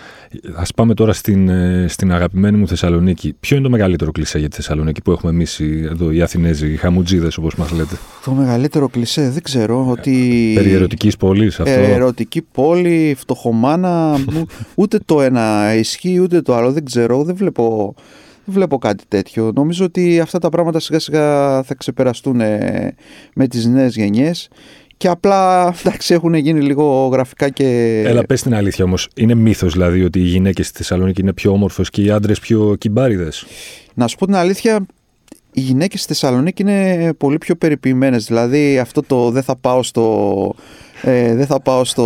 Α 0.54 0.62
πάμε 0.74 0.94
τώρα 0.94 1.12
στην, 1.12 1.48
ε, 1.48 1.86
στην 1.88 2.12
αγαπημένη 2.12 2.56
μου 2.56 2.68
Θεσσαλονίκη. 2.68 3.36
Ποιο 3.40 3.56
είναι 3.56 3.64
το 3.64 3.70
μεγαλύτερο 3.70 4.10
κλισέ 4.10 4.38
για 4.38 4.48
τη 4.48 4.56
Θεσσαλονίκη 4.56 5.02
που 5.02 5.12
έχουμε 5.12 5.32
εμείς 5.32 5.60
εδώ, 5.60 6.10
οι 6.10 6.22
Αθηνέζοι, 6.22 6.72
οι 6.72 6.76
χαμουτζίδες 6.76 7.36
όπως 7.36 7.54
μας 7.54 7.70
λέτε; 7.70 7.96
Το 8.26 8.32
μεγαλύτερο 8.32 8.88
κλισέ, 8.88 9.30
δεν 9.30 9.42
ξέρω. 9.42 9.86
Ότι... 9.88 10.52
Περί 10.54 10.72
ερωτικής 10.72 11.16
πόλης 11.16 11.60
αυτό. 11.60 11.80
Ερωτική 11.80 12.42
πόλη, 12.42 13.14
φτωχομάνα. 13.18 14.18
ούτε 14.74 14.98
το 15.04 15.22
ένα 15.22 15.74
ισχύει, 15.74 16.20
ούτε 16.20 16.42
το 16.42 16.54
άλλο. 16.54 16.72
Δεν 16.72 16.84
ξέρω. 16.84 17.22
Δεν 17.22 17.34
βλέπω. 17.34 17.94
Δεν 18.44 18.54
βλέπω 18.54 18.78
κάτι 18.78 19.04
τέτοιο. 19.08 19.52
Νομίζω 19.54 19.84
ότι 19.84 20.20
αυτά 20.20 20.38
τα 20.38 20.48
πράγματα 20.48 20.80
σιγά 20.80 20.98
σιγά 20.98 21.62
θα 21.62 21.74
ξεπεραστούν 21.74 22.36
με 23.34 23.46
τις 23.48 23.66
νέες 23.66 23.96
γενιές 23.96 24.48
και 24.96 25.08
απλά 25.08 25.66
εντάξει, 25.84 26.14
έχουν 26.14 26.34
γίνει 26.34 26.60
λίγο 26.60 27.08
γραφικά 27.12 27.48
και. 27.48 28.02
Έλα, 28.06 28.26
πες 28.26 28.42
την 28.42 28.54
αλήθεια 28.54 28.84
όμως. 28.84 29.08
Είναι 29.14 29.34
μύθος 29.34 29.72
δηλαδή 29.72 30.04
ότι 30.04 30.18
οι 30.18 30.26
γυναίκες 30.26 30.66
στη 30.66 30.76
Θεσσαλονίκη 30.76 31.20
είναι 31.20 31.32
πιο 31.32 31.52
όμορφες 31.52 31.90
και 31.90 32.02
οι 32.02 32.10
άντρες 32.10 32.40
πιο 32.40 32.74
κυμπάριδε. 32.78 33.28
Να 33.94 34.06
σου 34.06 34.16
πω 34.16 34.26
την 34.26 34.34
αλήθεια, 34.34 34.86
οι 35.56 35.60
γυναίκες 35.60 36.00
στη 36.00 36.08
Θεσσαλονίκη 36.08 36.62
είναι 36.62 37.12
πολύ 37.18 37.38
πιο 37.38 37.56
περιποιημένες. 37.56 38.26
Δηλαδή, 38.26 38.78
αυτό 38.78 39.02
το 39.02 39.30
δεν 39.30 39.42
θα 39.42 39.56
πάω 39.56 39.82
στο. 39.82 40.54
Ε, 41.02 41.34
δεν 41.34 41.46
θα 41.46 41.60
πάω 41.60 41.84
στο, 41.84 42.04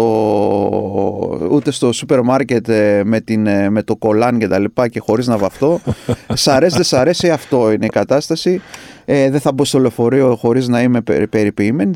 ούτε 1.50 1.70
στο 1.70 1.92
σούπερ 1.92 2.22
μάρκετ 2.22 2.68
ε, 2.68 3.02
με, 3.04 3.20
την, 3.20 3.46
ε, 3.46 3.70
με 3.70 3.82
το 3.82 3.96
κολάν 3.96 4.38
και 4.38 4.48
τα 4.48 4.58
λοιπά 4.58 4.88
και 4.88 5.00
χωρίς 5.00 5.26
να 5.26 5.38
βαφτώ. 5.38 5.80
σ' 6.34 6.48
αρέσει 6.48 6.74
δεν 6.76 6.84
σ' 6.84 6.92
αρέσει 6.92 7.30
αυτό 7.30 7.72
είναι 7.72 7.86
η 7.86 7.88
κατάσταση. 7.88 8.60
Ε, 9.04 9.30
δεν 9.30 9.40
θα 9.40 9.52
μπω 9.52 9.64
στο 9.64 9.78
λεωφορείο 9.78 10.36
χωρίς 10.36 10.68
να 10.68 10.82
είμαι 10.82 11.00
περιποιημένη. 11.30 11.94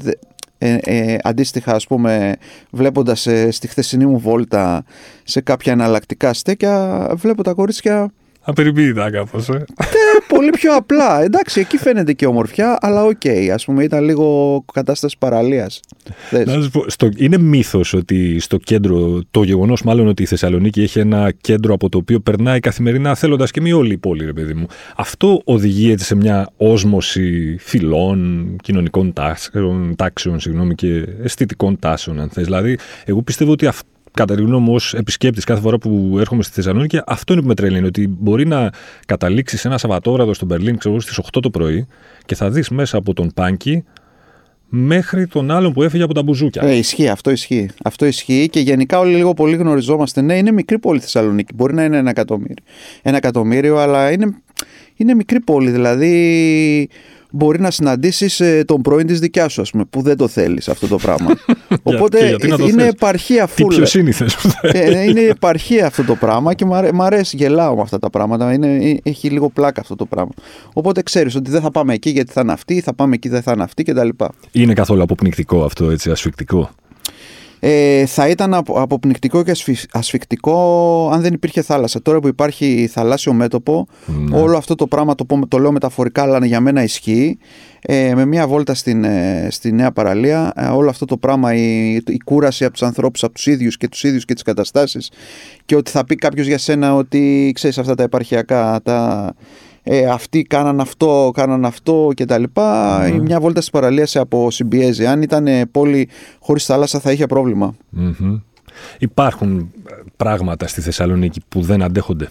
Ε, 0.59 0.79
ε, 0.81 1.17
αντίστοιχα, 1.23 1.75
ας 1.75 1.87
πούμε, 1.87 2.37
βλέποντας 2.71 3.27
ε, 3.27 3.51
στη 3.51 3.69
χθεσινή 3.69 4.07
μου 4.07 4.19
βόλτα 4.19 4.85
σε 5.25 5.41
κάποια 5.41 5.73
εναλλακτικά 5.73 6.33
στέκια, 6.33 7.07
βλέπω 7.15 7.43
τα 7.43 7.53
κορίτσια 7.53 8.13
Απεριποίητα 8.45 9.11
κάπως. 9.11 9.49
Ε. 9.49 9.65
πολύ 10.29 10.51
πιο 10.51 10.75
απλά. 10.77 11.23
Εντάξει, 11.23 11.61
εκεί 11.61 11.77
φαίνεται 11.77 12.13
και 12.13 12.27
ομορφιά, 12.27 12.79
αλλά 12.81 13.05
OK. 13.05 13.21
Okay, 13.25 13.49
Α 13.61 13.65
πούμε, 13.65 13.85
ήταν 13.85 14.05
λίγο 14.05 14.65
κατάσταση 14.73 15.17
παραλίας. 15.19 15.81
Είναι 17.17 17.39
μύθος 17.39 17.93
ότι 17.95 18.39
στο 18.41 18.57
κέντρο, 18.57 19.23
το 19.31 19.43
γεγονός 19.43 19.83
μάλλον 19.83 20.07
ότι 20.09 20.23
η 20.23 20.27
Θεσσαλονίκη 20.27 20.83
έχει 20.83 20.99
ένα 20.99 21.33
κέντρο 21.41 21.75
από 21.75 21.89
το 21.89 21.99
οποίο 21.99 22.21
περνάει 22.21 22.61
καθημερινά 22.61 23.15
θέλοντας 23.15 23.51
και 23.51 23.61
μη 23.61 23.73
όλη 23.73 23.93
η 23.93 23.99
πόλη, 23.99 24.25
ρε 24.25 24.33
παιδί 24.33 24.55
μου. 24.55 24.67
Αυτό 24.97 25.41
οδηγεί 25.45 25.91
έτσι 25.91 26.05
σε 26.05 26.15
μια 26.15 26.49
όσμωση 26.57 27.57
φυλών, 27.59 28.57
κοινωνικών 28.63 29.13
τάξεων, 29.13 29.95
τάξεων 29.97 30.41
συγγνώμη, 30.41 30.75
και 30.75 31.07
αισθητικών 31.23 31.79
τάσεων, 31.79 32.21
αν 32.21 32.29
θες. 32.29 32.45
Δηλαδή, 32.45 32.79
εγώ 33.05 33.23
πιστεύω 33.23 33.53
ότι 33.53 33.67
αυτό 33.67 33.89
κατά 34.15 34.35
τη 34.35 34.43
γνώμη 34.43 34.65
μου, 34.65 34.75
ως 34.75 34.95
επισκέπτη 34.95 35.41
κάθε 35.41 35.61
φορά 35.61 35.79
που 35.79 36.17
έρχομαι 36.19 36.43
στη 36.43 36.53
Θεσσαλονίκη, 36.53 37.01
αυτό 37.07 37.33
είναι 37.33 37.43
που 37.43 37.49
με 37.49 37.55
τρελαίνει. 37.55 37.87
Ότι 37.87 38.09
μπορεί 38.09 38.47
να 38.47 38.71
καταλήξεις 39.07 39.65
ένα 39.65 39.79
Σαββατόβραδο 39.79 40.35
στο 40.35 40.47
Μπερλίν, 40.47 40.79
ξέρω 40.79 41.01
στις 41.01 41.19
8 41.19 41.41
το 41.43 41.51
πρωί 41.51 41.87
και 42.27 42.35
θα 42.35 42.51
δεις 42.51 42.69
μέσα 42.69 42.97
από 42.97 43.15
τον 43.15 43.31
Πάνκι 43.35 43.85
μέχρι 44.69 45.27
τον 45.27 45.51
άλλον 45.51 45.73
που 45.73 45.83
έφυγε 45.83 46.03
από 46.03 46.15
τα 46.15 46.23
μπουζούκια. 46.23 46.63
Ε, 46.63 46.77
ισχύει, 46.77 47.09
αυτό 47.09 47.31
ισχύει. 47.31 47.71
Αυτό 47.85 48.07
ισχύει 48.07 48.49
και 48.51 48.61
γενικά 48.61 48.99
όλοι 48.99 49.15
λίγο 49.15 49.35
πολύ 49.35 49.57
γνωριζόμαστε. 49.57 50.21
Ναι, 50.21 50.37
είναι 50.37 50.53
μικρή 50.53 50.79
πόλη 50.79 51.01
Θεσσαλονίκη. 51.01 51.55
Μπορεί 51.55 51.75
να 51.75 51.85
είναι 51.85 51.97
ένα 51.97 52.11
εκατομμύριο. 52.11 52.65
Ένα 53.03 53.17
εκατομμύριο, 53.17 53.77
αλλά 53.77 54.13
είναι, 54.13 54.35
είναι 54.97 55.15
μικρή 55.15 55.41
πόλη. 55.41 55.71
Δηλαδή 55.71 56.89
μπορεί 57.35 57.61
να 57.61 57.71
συναντήσεις 57.71 58.41
ε, 58.41 58.65
τον 58.67 58.83
πρώην 58.83 59.07
της 59.07 59.21
δικιάς 59.21 59.53
σου, 59.53 59.61
ας 59.61 59.71
πούμε, 59.71 59.85
που 59.91 60.03
δεν 60.03 60.17
το 60.17 60.29
θέλεις 60.29 60.69
αυτό 60.69 60.87
το 60.87 60.97
πράγμα. 60.97 61.31
Οπότε 61.83 62.37
είναι 62.69 62.87
επαρχία 62.87 63.47
φούλα. 63.47 63.69
Τι 63.69 63.75
πιο 63.75 63.87
σύνηθες. 63.87 64.37
Ε, 64.63 65.03
είναι 65.03 65.21
επαρχία 65.21 65.87
αυτό 65.87 66.05
το 66.05 66.15
πράγμα 66.15 66.55
και 66.55 66.65
μου 66.65 67.03
αρέσει, 67.03 67.37
γελάω 67.37 67.75
με 67.75 67.81
αυτά 67.81 67.99
τα 67.99 68.11
πράγματα. 68.11 68.53
Είναι, 68.53 68.77
ε, 68.77 68.97
έχει 69.03 69.31
λίγο 69.31 69.51
πλάκα 69.51 69.81
αυτό 69.81 69.95
το 69.95 70.07
πράγμα. 70.07 70.33
Οπότε 70.73 71.03
ξέρεις 71.03 71.35
ότι 71.35 71.51
δεν 71.51 71.61
θα 71.61 71.71
πάμε 71.71 71.95
εκεί 71.95 72.11
γιατί 72.11 72.33
θα 72.33 72.41
είναι 72.41 72.53
αυτή, 72.53 72.81
θα 72.81 72.95
πάμε 72.95 73.15
εκεί 73.15 73.29
δεν 73.29 73.43
θα 73.43 73.53
είναι 73.53 73.63
αυτή 73.63 73.83
κτλ. 73.83 74.09
Είναι 74.53 74.73
καθόλου 74.73 75.03
αποπνικτικό 75.03 75.65
αυτό, 75.65 75.91
έτσι, 75.91 76.11
ασφικτικό; 76.11 76.71
Ε, 77.61 78.07
θα 78.07 78.29
ήταν 78.29 78.55
αποπνικτικό 78.55 79.43
και 79.43 79.53
ασφικτικό 79.93 81.11
αν 81.13 81.21
δεν 81.21 81.33
υπήρχε 81.33 81.63
θάλασσα. 81.63 82.03
Τώρα 82.03 82.21
που 82.21 82.29
υπάρχει 82.29 82.89
θαλάσσιο 82.93 83.33
μέτωπο, 83.33 83.87
ναι. 84.07 84.41
όλο 84.41 84.57
αυτό 84.57 84.75
το 84.75 84.87
πράγμα 84.87 85.15
το, 85.15 85.27
το 85.49 85.59
λέω 85.59 85.73
μεταφορικά, 85.73 86.23
αλλά 86.23 86.47
για 86.47 86.61
μένα 86.61 86.83
ισχύει. 86.83 87.39
Ε, 87.87 88.15
με 88.15 88.25
μία 88.25 88.47
βόλτα 88.47 88.75
στην, 88.75 89.05
ε, 89.05 89.49
στη 89.51 89.73
Νέα 89.73 89.93
Παραλία, 89.93 90.53
ε, 90.57 90.67
όλο 90.67 90.91
αυτό 90.91 91.05
το 91.05 91.17
πράγμα, 91.17 91.55
η, 91.55 91.95
η 91.95 92.19
κούραση 92.25 92.65
από 92.65 92.73
τους 92.73 92.83
ανθρώπους, 92.83 93.25
από 93.25 93.35
τους 93.35 93.47
ίδιους 93.47 93.77
και 93.77 93.89
τους 93.89 94.05
ίδιους 94.05 94.25
και 94.25 94.35
τις 94.35 94.43
καταστάσεις, 94.43 95.11
και 95.65 95.77
ότι 95.77 95.91
θα 95.91 96.05
πει 96.05 96.15
κάποιος 96.15 96.47
για 96.47 96.59
σένα 96.59 96.95
ότι 96.95 97.53
ξέρεις 97.55 97.79
αυτά 97.79 97.95
τα 97.95 98.03
επαρχιακά, 98.03 98.81
τα, 98.85 99.35
ε, 99.87 100.07
αυτοί 100.07 100.43
κάναν 100.43 100.81
αυτό, 100.81 101.31
κάναν 101.35 101.65
αυτό 101.65 102.11
κτλ. 102.17 102.43
Mm. 102.55 103.21
Μια 103.23 103.41
βόλτα 103.41 103.61
στη 103.61 103.71
παραλίας 103.71 104.11
σε 104.11 104.19
αποσυμπιέζει. 104.19 105.07
Αν 105.07 105.23
ήταν 105.23 105.49
πόλη 105.71 106.09
χωρίς 106.39 106.65
θάλασσα 106.65 107.01
θα 107.01 107.13
είχε 107.13 107.27
Υπάρχουν 108.99 109.73
πράγματα 110.17 110.67
στη 110.67 110.81
Θεσσαλονίκη 110.81 111.41
που 111.49 111.61
δεν 111.61 111.83
αντέχονται; 111.83 112.29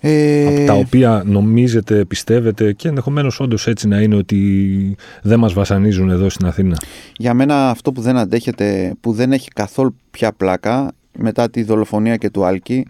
Ε... 0.00 0.46
Από 0.46 0.66
τα 0.66 0.72
οποία 0.72 1.22
νομίζετε, 1.26 2.04
πιστεύετε 2.04 2.72
και 2.72 2.88
ενδεχομένως 2.88 3.40
όντως 3.40 3.66
έτσι 3.66 3.88
να 3.88 4.00
είναι 4.00 4.14
ότι 4.14 4.96
δεν 5.22 5.38
μας 5.38 5.52
βασανίζουν 5.52 6.10
εδώ 6.10 6.28
στην 6.28 6.46
Αθήνα; 6.46 6.76
Για 7.16 7.34
μένα 7.34 7.70
αυτό 7.70 7.92
που 7.92 8.00
δεν 8.00 8.16
αντέχεται, 8.16 8.94
που 9.00 9.12
δεν 9.12 9.32
έχει 9.32 9.48
καθόλου 9.50 9.96
πια 10.10 10.32
πλάκα 10.32 10.92
μετά 11.18 11.50
τη 11.50 11.62
δολοφονία 11.62 12.16
και 12.16 12.30
του 12.30 12.44
Άλκη 12.44 12.86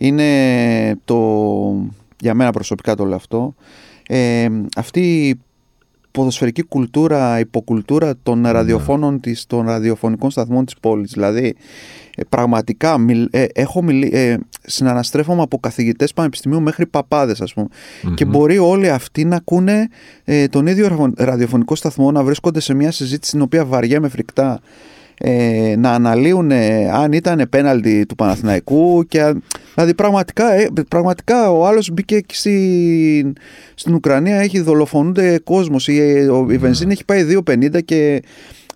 είναι 0.00 0.98
το, 1.04 1.18
για 2.20 2.34
μένα 2.34 2.50
προσωπικά 2.50 2.94
το 2.94 3.04
λέω 3.04 3.16
αυτό, 3.16 3.54
ε, 4.08 4.48
αυτή 4.76 5.28
η 5.28 5.40
ποδοσφαιρική 6.10 6.62
κουλτούρα, 6.62 7.38
υποκουλτούρα 7.38 8.14
των 8.22 8.40
ναι. 8.40 8.50
ραδιοφώνων 8.50 9.20
της, 9.20 9.46
των 9.46 9.66
ραδιοφωνικών 9.66 10.30
σταθμών 10.30 10.64
της 10.64 10.74
πόλης. 10.80 11.12
Δηλαδή, 11.12 11.54
ε, 12.16 12.22
πραγματικά 12.28 12.96
ε, 13.30 13.44
έχω 13.52 13.82
μιλ, 13.82 14.02
ε, 14.02 14.36
συναναστρέφομαι 14.62 15.42
από 15.42 15.58
καθηγητές 15.58 16.12
πανεπιστημίου 16.12 16.60
μέχρι 16.60 16.86
παπάδες 16.86 17.40
ας 17.40 17.54
πουμε 17.54 17.66
και 18.14 18.24
μπορεί 18.24 18.58
όλοι 18.58 18.90
αυτοί 18.90 19.24
να 19.24 19.36
ακούνε 19.36 19.88
ε, 20.24 20.48
τον 20.48 20.66
ίδιο 20.66 21.12
ραδιοφωνικό 21.16 21.74
σταθμό 21.74 22.12
να 22.12 22.22
βρίσκονται 22.22 22.60
σε 22.60 22.74
μια 22.74 22.90
συζήτηση 22.90 23.28
στην 23.28 23.42
οποία 23.42 23.64
βαριέμαι 23.64 24.08
φρικτά 24.08 24.60
ε, 25.18 25.74
να 25.78 25.90
αναλύουν 25.90 26.50
ε, 26.50 26.90
αν 26.90 27.12
ήταν 27.12 27.46
πέναλτι 27.50 28.06
του 28.06 28.14
Παναθηναϊκού 28.14 29.04
και, 29.08 29.34
δηλαδή 29.74 29.94
πραγματικά, 29.94 30.52
ε, 30.52 30.68
πραγματικά 30.88 31.50
ο 31.50 31.66
άλλος 31.66 31.90
μπήκε 31.92 32.20
στην, 32.32 33.32
στην 33.74 33.94
Ουκρανία 33.94 34.36
έχει 34.36 34.60
δολοφονούνται 34.60 35.38
κόσμος 35.44 35.88
η, 35.88 35.94
η 35.94 36.28
ναι. 36.46 36.56
βενζίνη 36.56 36.92
έχει 36.92 37.04
πάει 37.04 37.26
2,50 37.46 37.84
και 37.84 38.22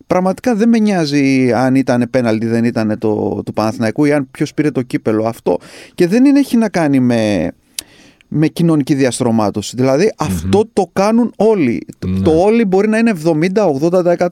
πραγματικά 0.06 0.54
δεν 0.54 0.68
με 0.68 0.78
νοιάζει 0.78 1.52
αν 1.52 1.74
ήταν 1.74 2.06
πέναλτι 2.10 2.46
δεν 2.46 2.64
ήταν 2.64 2.98
το, 2.98 3.42
του 3.44 3.52
Παναθηναϊκού 3.52 4.04
ή 4.04 4.12
αν 4.12 4.28
ποιος 4.30 4.54
πήρε 4.54 4.70
το 4.70 4.82
κύπελο 4.82 5.24
αυτό 5.24 5.58
και 5.94 6.06
δεν 6.06 6.24
είναι, 6.24 6.38
έχει 6.38 6.56
να 6.56 6.68
κάνει 6.68 7.00
με 7.00 7.50
με 8.28 8.46
κοινωνική 8.46 8.94
διαστρωμάτωση. 8.94 9.76
Δηλαδή 9.76 10.12
αυτό 10.18 10.64
το 10.72 10.90
κάνουν 10.92 11.32
όλοι. 11.36 11.86
Ναι. 12.06 12.20
Το 12.20 12.30
όλοι 12.30 12.64
μπορεί 12.64 12.88
να 12.88 12.98
είναι 12.98 13.12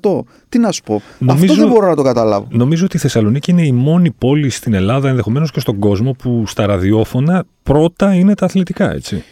70-80%. 0.03 0.21
Τι 0.49 0.59
να 0.59 0.73
σου 0.73 0.83
πω. 0.83 1.03
αυτό 1.29 1.55
δεν 1.55 1.69
μπορώ 1.69 1.89
να 1.89 1.95
το 1.95 2.03
καταλάβω. 2.03 2.47
Νομίζω 2.51 2.85
ότι 2.85 2.97
η 2.97 3.01
Θεσσαλονίκη 3.01 3.51
είναι 3.51 3.67
η 3.67 3.73
μόνη 3.73 4.11
πόλη 4.11 4.51
στην 4.51 4.75
Ελλάδα, 4.75 5.09
ενδεχομένως 5.09 5.51
και 5.51 5.61
στον 5.61 5.79
κόσμο, 5.79 6.13
που 6.13 6.45
στα 6.47 6.67
ραδιόφωνα 6.67 7.45
πρώτα 7.63 8.15
είναι 8.15 8.35
τα 8.35 8.45
αθλητικά, 8.45 8.93
έτσι. 8.93 9.25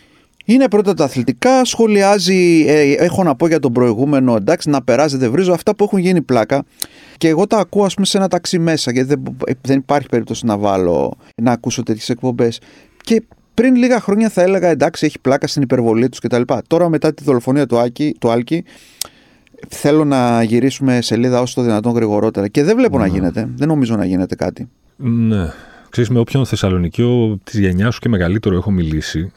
Είναι 0.46 0.68
πρώτα 0.68 0.94
τα 0.94 1.04
αθλητικά, 1.04 1.64
σχολιάζει, 1.64 2.64
ε, 2.68 2.92
έχω 2.92 3.22
να 3.22 3.34
πω 3.34 3.46
για 3.46 3.58
τον 3.58 3.72
προηγούμενο, 3.72 4.36
εντάξει, 4.36 4.70
να 4.70 4.82
περάζει, 4.82 5.16
δεν 5.16 5.30
βρίζω 5.30 5.52
αυτά 5.52 5.74
που 5.74 5.84
έχουν 5.84 5.98
γίνει 5.98 6.22
πλάκα. 6.22 6.64
Και 7.16 7.28
εγώ 7.28 7.46
τα 7.46 7.58
ακούω, 7.58 7.84
ας 7.84 7.94
πούμε, 7.94 8.06
σε 8.06 8.16
ένα 8.16 8.28
ταξί 8.28 8.58
μέσα, 8.58 8.92
γιατί 8.92 9.08
δεν, 9.08 9.36
δεν 9.60 9.78
υπάρχει 9.78 10.08
περίπτωση 10.08 10.46
να 10.46 10.58
βάλω, 10.58 11.16
να 11.42 11.52
ακούσω 11.52 11.82
τέτοιες 11.82 12.08
εκπομπές. 12.08 12.60
Και 13.02 13.22
πριν 13.54 13.74
λίγα 13.76 14.00
χρόνια 14.00 14.28
θα 14.28 14.42
έλεγα 14.42 14.68
εντάξει, 14.68 15.06
έχει 15.06 15.18
πλάκα 15.18 15.46
στην 15.46 15.62
υπερβολή 15.62 16.08
τους 16.08 16.18
κτλ. 16.18 16.42
Τώρα 16.66 16.88
μετά 16.88 17.14
τη 17.14 17.24
δολοφονία 17.24 17.66
του, 17.66 17.78
Άκη, 17.78 18.16
του 18.20 18.30
Άλκη, 18.30 18.64
θέλω 19.68 20.04
να 20.04 20.42
γυρίσουμε 20.42 21.00
σελίδα 21.00 21.40
όσο 21.40 21.54
το 21.54 21.62
δυνατόν 21.62 21.92
γρηγορότερα. 21.92 22.48
Και 22.48 22.62
δεν 22.64 22.76
βλέπω 22.76 22.98
να 22.98 23.06
ναι. 23.06 23.12
γίνεται. 23.12 23.48
Δεν 23.56 23.68
νομίζω 23.68 23.96
να 23.96 24.04
γίνεται 24.04 24.34
κάτι. 24.34 24.68
Ναι. 24.96 25.48
Ξέρεις, 25.88 26.10
με 26.10 26.18
όποιον 26.18 26.46
Θεσσαλονικιό 26.46 27.38
της 27.44 27.58
γενιάς 27.58 27.94
σου 27.94 28.00
και 28.00 28.08
μεγαλύτερο 28.08 28.56
έχω 28.56 28.70
μιλήσει, 28.70 29.32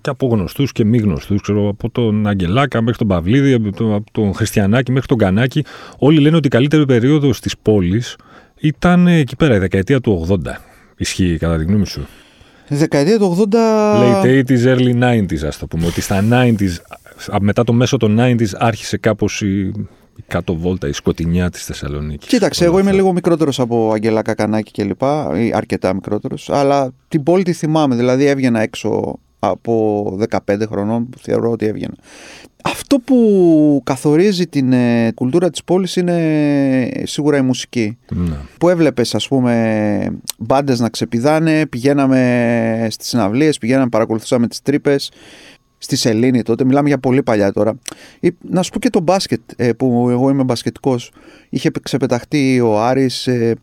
και 0.00 0.10
από 0.10 0.26
γνωστούς 0.26 0.72
και 0.72 0.84
μη 0.84 0.98
γνωστούς, 0.98 1.40
ξέρω, 1.40 1.68
από 1.68 1.90
τον 1.90 2.26
Αγγελάκα 2.26 2.80
μέχρι 2.80 2.98
τον 2.98 3.06
Παυλίδη, 3.06 3.52
από 3.52 3.72
τον, 3.72 4.04
τον 4.12 4.34
Χριστιανάκη 4.34 4.92
μέχρι 4.92 5.06
τον 5.06 5.18
Κανάκη, 5.18 5.64
όλοι 5.98 6.20
λένε 6.20 6.36
ότι 6.36 6.46
η 6.46 6.50
καλύτερη 6.50 6.86
περίοδος 6.86 7.40
της 7.40 7.58
πόλης 7.62 8.16
ήταν 8.60 9.06
εκεί 9.06 9.36
πέρα, 9.36 9.54
η 9.54 9.58
δεκαετία 9.58 10.00
του 10.00 10.26
80. 10.28 10.36
Ισχύει 10.96 11.36
κατά 11.38 11.58
τη 11.58 11.64
γνώμη 11.64 11.86
σου; 11.86 12.06
Τη 12.72 12.78
δεκαετία 12.78 13.18
του 13.18 13.48
80. 13.52 14.22
Late 14.24 14.44
80s, 14.48 14.64
early 14.64 15.02
90s, 15.02 15.44
ας 15.46 15.58
το 15.58 15.66
πούμε. 15.66 15.86
Ότι 15.86 16.00
στα 16.00 16.24
90s, 16.30 16.76
μετά 17.40 17.64
το 17.64 17.72
μέσο 17.72 17.96
των 17.96 18.16
90s, 18.20 18.48
άρχισε 18.58 18.96
κάπως 18.96 19.42
η, 19.42 19.66
η 20.16 20.24
κάτω 20.26 20.56
βόλτα, 20.56 20.88
η 20.88 20.92
σκοτεινιά 20.92 21.50
της 21.50 21.64
Θεσσαλονίκης. 21.64 22.28
Κοίταξε, 22.28 22.64
εγώ 22.64 22.78
είμαι 22.78 22.92
λίγο 22.92 23.12
μικρότερος 23.12 23.60
από 23.60 23.92
Αγγελά 23.92 24.22
Κακανάκη 24.22 24.70
κλπ. 24.70 25.04
Αρκετά 25.54 25.94
μικρότερος. 25.94 26.50
Αλλά 26.50 26.90
την 27.08 27.22
πόλη 27.22 27.42
τη 27.42 27.52
θυμάμαι. 27.52 27.96
Δηλαδή 27.96 28.24
έβγαινα 28.24 28.60
έξω 28.60 29.18
από 29.38 30.04
15 30.46 30.62
χρονών 30.68 31.08
που 31.08 31.18
θεωρώ 31.18 31.50
ότι 31.50 31.66
έβγαινα. 31.66 31.94
Αυτό 32.62 32.98
που 32.98 33.80
καθορίζει 33.84 34.46
την 34.46 34.72
ε, 34.72 35.12
κουλτούρα 35.14 35.50
της 35.50 35.64
πόλης 35.64 35.96
είναι 35.96 36.90
σίγουρα 37.02 37.36
η 37.36 37.42
μουσική. 37.42 37.98
Ναι. 38.10 38.36
Που 38.58 38.68
έβλεπες 38.68 39.14
ας 39.14 39.28
πούμε 39.28 40.18
μπάντες 40.38 40.80
να 40.80 40.88
ξεπηδάνε, 40.88 41.66
πηγαίναμε 41.66 42.86
στις 42.90 43.08
συναυλίες, 43.08 43.58
πηγαίναμε, 43.58 43.88
παρακολουθούσαμε 43.88 44.46
τις 44.46 44.62
τρύπες. 44.62 45.10
Στη 45.78 45.96
Σελήνη 45.96 46.42
τότε, 46.42 46.64
μιλάμε 46.64 46.88
για 46.88 46.98
πολύ 46.98 47.22
παλιά 47.22 47.52
τώρα. 47.52 47.78
Να 48.40 48.62
σου 48.62 48.70
πω 48.70 48.78
και 48.78 48.90
το 48.90 49.00
μπάσκετ, 49.00 49.40
ε, 49.56 49.72
που 49.72 50.08
εγώ 50.10 50.30
είμαι 50.30 50.42
μπασκετικός. 50.44 51.12
Είχε 51.48 51.70
ξεπεταχτεί 51.82 52.60
ο 52.60 52.80
Άρης, 52.80 53.26
ε, 53.26 53.54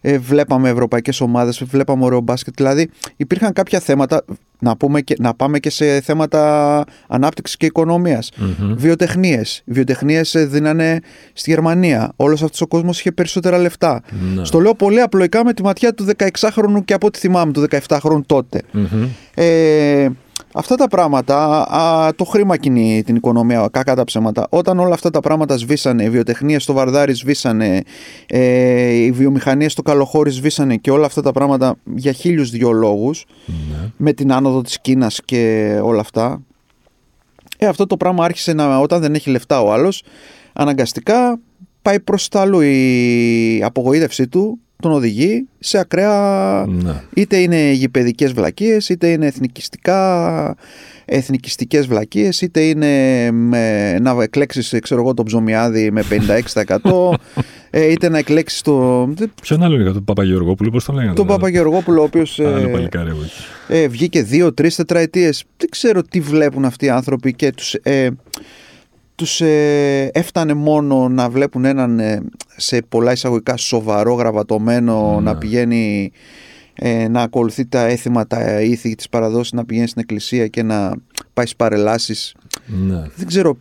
ε, 0.00 0.18
βλέπαμε 0.18 0.68
ευρωπαϊκές 0.68 1.20
ομάδες, 1.20 1.64
βλέπαμε 1.64 2.04
ωραίο 2.04 2.20
μπάσκετ. 2.20 2.54
Δηλαδή 2.56 2.90
υπήρχαν 3.16 3.52
κάποια 3.52 3.80
θέματα, 3.80 4.24
να, 4.62 4.76
πούμε 4.76 5.00
και, 5.00 5.16
να 5.18 5.34
πάμε 5.34 5.58
και 5.58 5.70
σε 5.70 6.00
θέματα 6.00 6.84
ανάπτυξης 7.08 7.56
και 7.56 7.66
οικονομίας. 7.66 8.30
Mm-hmm. 8.36 8.74
Βιοτεχνίες. 8.76 9.62
Βιοτεχνίες 9.64 10.34
ε, 10.34 10.44
δίνανε 10.44 11.00
στη 11.32 11.50
Γερμανία. 11.50 12.12
Όλος 12.16 12.42
αυτός 12.42 12.60
ο 12.60 12.66
κόσμος 12.66 12.98
είχε 12.98 13.12
περισσότερα 13.12 13.58
λεφτά. 13.58 14.02
Mm-hmm. 14.02 14.40
Στο 14.42 14.60
λέω 14.60 14.74
πολύ 14.74 15.00
απλοϊκά 15.00 15.44
με 15.44 15.52
τη 15.52 15.62
ματιά 15.62 15.94
του 15.94 16.06
16χρονου 16.16 16.84
και 16.84 16.94
από 16.94 17.06
ό,τι 17.06 17.18
θυμάμαι 17.18 17.52
του 17.52 17.66
17χρονου 17.70 18.20
τότε. 18.26 18.62
Mm-hmm. 18.74 19.08
Ε, 19.34 20.08
Αυτά 20.54 20.74
τα 20.74 20.88
πράγματα, 20.88 21.62
α, 21.72 22.14
το 22.14 22.24
χρήμα 22.24 22.56
κινεί 22.56 23.02
την 23.02 23.16
οικονομία, 23.16 23.68
κακά 23.72 23.94
τα 23.94 24.04
ψέματα. 24.04 24.46
Όταν 24.50 24.78
όλα 24.78 24.94
αυτά 24.94 25.10
τα 25.10 25.20
πράγματα 25.20 25.56
σβήσανε, 25.56 26.04
οι 26.04 26.10
βιοτεχνίες 26.10 26.62
στο 26.62 26.72
Βαρδάρι 26.72 27.14
σβήσανε, 27.14 27.82
ε, 28.26 28.88
οι 28.90 29.10
βιομηχανίες 29.10 29.72
στο 29.72 29.82
Καλοχώρι 29.82 30.30
σβήσανε 30.30 30.76
και 30.76 30.90
όλα 30.90 31.06
αυτά 31.06 31.22
τα 31.22 31.32
πράγματα 31.32 31.76
για 31.94 32.12
χίλιους 32.12 32.50
δυο 32.50 32.72
λόγους, 32.72 33.24
Ναι. 33.46 33.90
με 33.96 34.12
την 34.12 34.32
άνοδο 34.32 34.62
της 34.62 34.80
Κίνας 34.80 35.20
και 35.24 35.72
όλα 35.82 36.00
αυτά. 36.00 36.42
Ε, 37.58 37.66
αυτό 37.66 37.86
το 37.86 37.96
πράγμα 37.96 38.24
άρχισε 38.24 38.52
να, 38.52 38.78
όταν 38.78 39.00
δεν 39.00 39.14
έχει 39.14 39.30
λεφτά 39.30 39.62
ο 39.62 39.72
άλλος, 39.72 40.02
αναγκαστικά 40.52 41.38
πάει 41.82 42.00
προς 42.00 42.28
τα 42.28 42.40
αλλού. 42.40 42.60
Η 42.60 43.62
απογοήτευσή 43.64 44.28
του 44.28 44.58
τον 44.82 44.92
οδηγεί 44.92 45.46
σε 45.58 45.78
ακραία 45.78 46.64
Ναι. 46.68 47.02
είτε 47.14 47.36
είναι 47.36 47.70
γηπαιδικές 47.70 48.32
βλακίες, 48.32 48.88
είτε 48.88 49.08
είναι 49.08 49.26
εθνικιστικά, 49.26 50.56
εθνικιστικές 51.04 51.86
βλακίες, 51.86 52.40
είτε 52.40 52.60
είναι 52.60 53.30
με, 53.30 53.98
να 53.98 54.22
εκλέξεις 54.22 54.74
ξέρω 54.82 55.00
εγώ, 55.00 55.14
το 55.14 55.22
ψωμιάδι 55.22 55.90
με 55.90 56.02
56%, 56.10 57.14
ε, 57.70 57.90
είτε 57.90 58.08
να 58.08 58.18
εκλέξεις 58.18 58.62
το, 58.62 59.08
Ποιον 59.42 59.62
άλλο 59.62 59.80
είναι 59.80 59.92
τον 59.92 60.04
Παπαγεωργόπουλο, 60.04 60.70
πώς 60.70 60.84
τον 60.84 60.94
λέγανε. 60.94 61.14
τον 61.14 61.26
Παπαγεωργόπουλο, 61.26 62.00
ο 62.00 62.04
οποίος 62.04 62.38
Άλλο 62.40 62.68
ε, 62.68 62.72
παλικάρι 62.72 63.08
εγώ 63.08 63.20
εκεί. 63.22 63.32
ε, 63.68 63.88
βγήκε 63.88 64.22
δύο, 64.22 64.54
τρεις 64.54 64.76
τετραετίες. 64.76 65.44
Δεν 65.56 65.68
ξέρω 65.70 66.02
τι 66.02 66.20
βλέπουν 66.20 66.64
αυτοί 66.64 66.84
οι 66.84 66.90
άνθρωποι 66.90 67.34
και 67.34 67.52
τους, 67.52 67.74
ε, 67.74 68.08
τους 69.22 69.40
ε, 69.40 70.10
έφτανε 70.12 70.54
μόνο 70.54 71.08
να 71.08 71.30
βλέπουν 71.30 71.64
έναν 71.64 71.98
ε, 71.98 72.22
σε 72.56 72.82
πολλά 72.88 73.12
εισαγωγικά 73.12 73.56
σοβαρό 73.56 74.14
γραβατωμένο 74.14 75.14
Ναι. 75.14 75.30
να 75.30 75.36
πηγαίνει 75.36 76.12
ε, 76.74 77.08
να 77.08 77.22
ακολουθεί 77.22 77.66
τα 77.66 77.80
έθιμα, 77.86 78.26
τα 78.26 78.60
ήθη 78.60 78.94
της 78.94 79.08
παραδόσης, 79.08 79.52
να 79.52 79.64
πηγαίνει 79.64 79.86
στην 79.86 80.00
εκκλησία 80.02 80.46
και 80.46 80.62
να 80.62 80.88
πάει 81.34 81.46
στις 81.46 81.56
παρελάσεις. 81.56 82.34
Ναι. 82.66 83.02
Δεν 83.16 83.26
ξέρω 83.26 83.56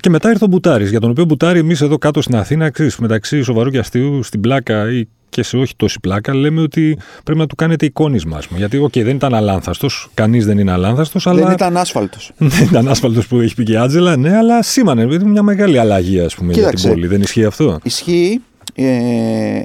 Και 0.00 0.10
μετά 0.10 0.30
ήρθε 0.30 0.44
ο 0.44 0.48
Μπουτάρης, 0.48 0.90
για 0.90 1.00
τον 1.00 1.10
οποίο 1.10 1.24
Μπουτάρη 1.24 1.58
εμείς 1.58 1.80
εδώ 1.80 1.98
κάτω 1.98 2.22
στην 2.22 2.36
Αθήνα, 2.36 2.70
ξέρεις, 2.70 2.96
μεταξύ 2.96 3.42
σοβαρού 3.42 3.70
και 3.70 3.78
αστείου, 3.78 4.22
στην 4.22 4.40
πλάκα 4.40 4.92
ή 4.92 5.08
και 5.36 5.42
σε 5.42 5.56
όχι 5.56 5.76
τόση 5.76 6.00
πλάκα, 6.00 6.34
λέμε 6.34 6.60
ότι 6.60 6.98
πρέπει 7.24 7.38
να 7.38 7.46
του 7.46 7.54
κάνετε 7.54 7.86
εικόνισμα. 7.86 8.36
ας 8.36 8.46
πούμε. 8.46 8.58
Γιατί, 8.58 8.78
οκ, 8.78 8.92
δεν 8.92 9.16
ήταν 9.16 9.34
αλάνθαστος, 9.34 10.08
κανείς 10.14 10.46
δεν 10.46 10.58
είναι 10.58 10.72
αλάνθαστος, 10.72 11.26
αλλά. 11.26 11.42
δεν 11.44 11.52
ήταν 11.52 11.76
άσφαλτος. 11.76 12.32
Δεν 12.38 12.66
ήταν 12.66 12.88
άσφαλτος 12.88 13.26
που 13.26 13.40
έχει 13.40 13.54
πει 13.54 13.62
και 13.64 13.72
η 13.72 13.76
Άντζελα, 13.76 14.16
ναι, 14.16 14.36
αλλά 14.36 14.62
σήμανε 14.62 15.02
ήταν 15.02 15.30
μια 15.30 15.42
μεγάλη 15.42 15.78
αλλαγή, 15.78 16.20
ας 16.20 16.34
πούμε, 16.34 16.52
για 16.52 16.62
την 16.62 16.70
Κοίταξε. 16.70 16.88
πόλη. 16.88 17.06
Δεν 17.06 17.20
ισχύει 17.22 17.44
αυτό; 17.44 17.78
Ισχύει. 17.82 18.40
Ε, 18.74 19.62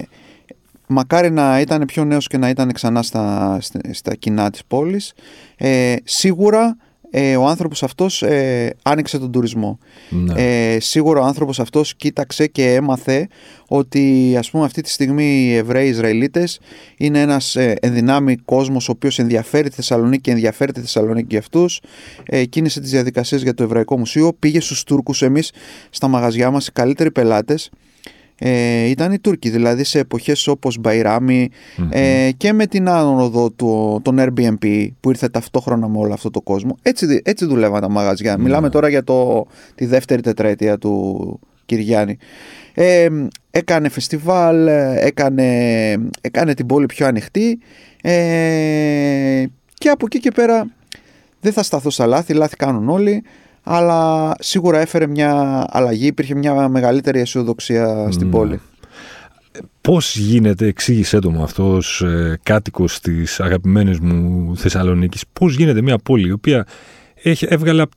μακάρι 0.88 1.32
να 1.32 1.60
ήταν 1.60 1.86
πιο 1.86 2.04
νέος 2.06 2.28
και 2.28 2.38
να 2.38 2.50
ήταν 2.50 2.72
ξανά 2.72 3.02
στα, 3.04 3.58
στα, 3.62 3.80
στα 3.92 4.16
κοινά 4.16 4.50
της 4.50 4.62
πόλης. 4.68 5.14
Ε, 5.58 5.96
σίγουρα 6.04 6.78
ε, 7.12 7.38
ο 7.38 7.48
άνθρωπος 7.48 7.84
αυτός 7.84 8.22
ε, 8.22 8.76
άνοιξε 8.82 9.20
τον 9.20 9.32
τουρισμό. 9.32 9.80
Ναι. 10.10 10.74
Ε, 10.74 10.80
σίγουρα 10.80 11.22
ο 11.22 11.24
άνθρωπος 11.24 11.60
αυτός 11.60 11.96
κοίταξε 11.96 12.48
και 12.48 12.74
έμαθε 12.74 13.28
ότι 13.68 14.36
ας 14.38 14.50
πούμε 14.52 14.66
αυτή 14.66 14.82
τη 14.82 14.90
στιγμή 14.90 15.26
οι 15.26 15.56
Εβραίοι 15.56 15.88
Ισραηλίτες 15.88 16.60
είναι 16.98 17.22
ένας 17.22 17.56
ε, 17.56 17.76
ενδυνάμει 17.82 18.36
κόσμος 18.36 18.90
ο 18.90 18.92
οποίος 18.92 19.20
ενδιαφέρει 19.20 19.70
τη 19.70 19.76
Θεσσαλονίκη 19.76 20.22
και 20.22 20.32
ενδιαφέρει 20.32 20.72
τη 20.72 20.80
Θεσσαλονίκη 20.80 21.28
για 21.30 21.40
αυτούς 21.40 21.82
ε, 22.26 22.46
κίνησε 22.46 22.80
τις 22.80 22.92
διαδικασίες 22.92 23.42
για 23.42 23.54
το 23.54 23.64
Εβραϊκό 23.64 23.98
Μουσείο 23.98 24.34
πήγε 24.40 24.60
στους 24.60 24.84
Τούρκους 24.84 25.22
εμείς 25.22 25.52
στα 25.90 26.08
μαγαζιά 26.08 26.52
μας 26.52 26.68
οι 26.68 26.72
καλύτεροι 26.72 27.12
πελάτες 27.12 27.70
ε, 28.44 28.86
ήταν 28.90 29.12
οι 29.12 29.20
Τούρκοι, 29.20 29.50
δηλαδή 29.50 29.84
σε 29.84 30.00
εποχές 30.00 30.48
όπως 30.48 30.78
Μπαϊράμι 30.80 31.50
ε, 31.90 32.30
και 32.38 32.54
με 32.54 32.66
την 32.66 32.90
άνοδο 32.90 33.52
του, 33.52 34.00
των 34.04 34.18
Airbnb 34.20 34.88
που 35.00 35.10
ήρθε 35.10 35.30
ταυτόχρονα 35.30 35.88
με 35.88 35.98
όλο 35.98 36.14
αυτό 36.14 36.30
το 36.30 36.42
κόσμο. 36.42 36.78
Έτσι, 36.82 37.06
δι- 37.06 37.28
έτσι 37.28 37.46
δουλεύαν 37.46 37.82
τα 37.82 37.90
μαγαζιά. 37.90 38.38
Μιλάμε 38.38 38.70
τώρα 38.70 38.90
για 38.90 39.04
το, 39.04 39.46
τη 39.76 39.86
δεύτερη 39.86 40.22
τετραετία 40.22 40.78
του 40.78 41.40
Κυριάννη. 41.66 42.18
Ε, 42.74 43.08
έκανε 43.52 43.90
φεστιβάλ, 43.90 44.68
ε, 44.68 45.06
έκανε, 45.06 45.48
έκανε 46.22 46.54
την 46.54 46.66
πόλη 46.66 46.86
πιο 46.86 47.06
ανοιχτή 47.08 47.60
ε, 48.02 49.44
και 49.74 49.90
από 49.90 50.06
εκεί 50.06 50.20
και 50.20 50.32
πέρα 50.32 50.68
δεν 51.42 51.54
θα 51.54 51.64
σταθώ 51.64 51.90
στα 51.90 52.06
λάθη, 52.06 52.34
λάθη 52.34 52.56
κάνουν 52.56 52.90
όλοι 52.90 53.24
αλλά 53.64 54.32
σίγουρα 54.40 54.80
έφερε 54.80 55.08
μια 55.08 55.66
αλλαγή, 55.70 56.06
υπήρχε 56.06 56.36
μια 56.36 56.70
μεγαλύτερη 56.70 57.20
αισιοδοξία 57.20 58.08
στην 58.12 58.26
Ναι. 58.26 58.32
πόλη. 58.32 58.60
Πώς 59.82 60.16
γίνεται, 60.18 60.66
εξήγησέ 60.66 61.20
το 61.20 61.32
μου 61.32 61.44
αυτό, 61.44 61.80
ε, 62.00 62.34
κάτοικος 62.44 63.00
της 63.00 63.40
αγαπημένης 63.40 64.00
μου 64.00 64.52
Θεσσαλονίκης, 64.58 65.24
πώς 65.34 65.56
γίνεται 65.56 65.82
μια 65.82 65.98
πόλη 65.98 66.28
η 66.28 66.32
οποία 66.32 66.66
έχει, 67.24 67.46
έβγαλε 67.50 67.82
από 67.82 67.96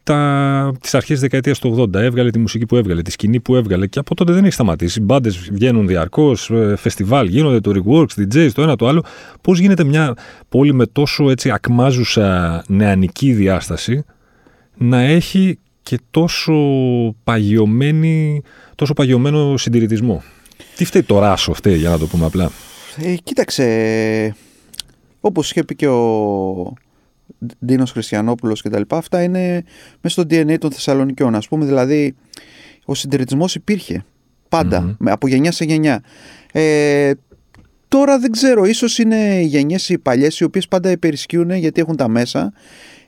τις 0.81 0.95
αρχές 0.95 1.11
της 1.11 1.21
δεκαετίας 1.21 1.59
του 1.59 1.69
80, 1.69 2.01
έβγαλε 2.01 2.31
τη 2.31 2.39
μουσική 2.39 2.67
που 2.67 2.77
έβγαλε, 2.77 3.03
τη 3.03 3.11
σκηνή 3.11 3.41
που 3.41 3.57
έβγαλε 3.57 3.87
και 3.87 3.99
από 3.99 4.15
τότε 4.15 4.33
δεν 4.33 4.45
έχει 4.45 4.53
σταματήσει. 4.53 5.01
Οι 5.01 5.03
μπάντες 5.03 5.39
βγαίνουν 5.53 5.87
διαρκώς, 5.87 6.51
φεστιβάλ 6.77 7.27
γίνονται, 7.29 7.61
το 7.61 7.73
reworks, 7.75 8.21
DJs, 8.21 8.51
το 8.55 8.63
ένα 8.63 8.77
το 8.77 8.89
άλλο. 8.89 9.05
Πώς 9.41 9.59
γίνεται 9.59 9.85
μια 9.85 10.15
πόλη 10.49 10.75
με 10.75 10.87
τόσο 10.87 11.31
έτσι 11.31 11.51
ακμάζουσα 11.51 12.63
νεανική 12.67 13.33
διάσταση 13.33 14.05
να 14.77 15.01
έχει 15.01 15.59
και 15.83 15.99
τόσο 16.11 16.53
παγιωμένη, 17.25 18.43
τόσο 18.75 18.93
παγιωμένο 18.95 19.57
συντηρητισμό. 19.57 20.23
Τι 20.77 20.85
φταίει 20.85 21.03
το 21.03 21.19
ράσο 21.19 21.53
φταίει, 21.55 21.77
για 21.77 21.91
να 21.91 21.99
το 21.99 22.07
πούμε 22.07 22.27
απλά. 22.27 22.51
Ε, 23.03 23.15
κοίταξε, 23.15 24.35
όπως 25.21 25.51
είχε 25.51 25.65
πει 25.65 25.75
και 25.75 25.89
ο 25.89 26.73
Ντίνος 27.67 27.91
Χριστιανόπουλος 27.93 28.63
και 28.63 28.69
τα 28.69 28.79
λοιπά, 28.79 28.97
αυτά 28.97 29.23
είναι 29.23 29.65
μέσα 30.01 30.21
στο 30.21 30.23
DNA 30.31 30.59
των 30.59 30.71
Θεσσαλονικιών. 30.71 31.35
Ας 31.35 31.49
πούμε, 31.49 31.65
δηλαδή, 31.65 32.15
ο 32.85 32.95
συντηρητισμός 32.95 33.55
υπήρχε 33.55 34.05
πάντα, 34.49 34.81
Μμμ. 34.81 34.95
με- 34.99 35.11
από 35.11 35.29
γενιά 35.29 35.53
σε 35.53 35.65
γενιά. 35.65 36.03
Ε, 36.53 37.11
τώρα 37.89 38.19
δεν 38.19 38.31
ξέρω, 38.31 38.65
ίσως 38.65 38.99
είναι 38.99 39.41
οι 39.41 39.45
γενιές 39.47 39.89
οι 39.89 39.99
παλιές 39.99 40.41
οι 40.41 40.45
οποίες 40.45 40.69
πάντα 40.69 40.91
υπερισχύουν 40.91 41.51
γιατί 41.51 41.81
έχουν 41.81 41.97
τα 41.97 42.09
μέσα 42.09 42.53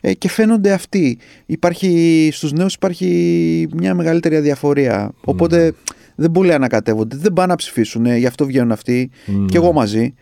ε, 0.06 0.14
και 0.14 0.28
φαίνονται 0.28 0.72
αυτοί. 0.72 1.18
Υπάρχει, 1.46 2.30
στους 2.32 2.52
νέους 2.52 2.74
υπάρχει 2.74 3.68
μια 3.76 3.94
μεγαλύτερη 3.94 4.36
αδιαφορία. 4.36 5.12
Οπότε 5.24 5.72
δεν 6.14 6.30
πολύ 6.30 6.52
ανακατεύονται, 6.52 7.16
δεν 7.16 7.32
πάνε 7.32 7.48
να 7.48 7.56
ψηφίσουν, 7.56 8.06
γι' 8.16 8.26
αυτό 8.26 8.46
βγαίνουν 8.46 8.72
αυτοί 8.72 9.10
Ναι. 9.26 9.44
και 9.46 9.56
εγώ 9.56 9.72
μαζί. 9.72 10.14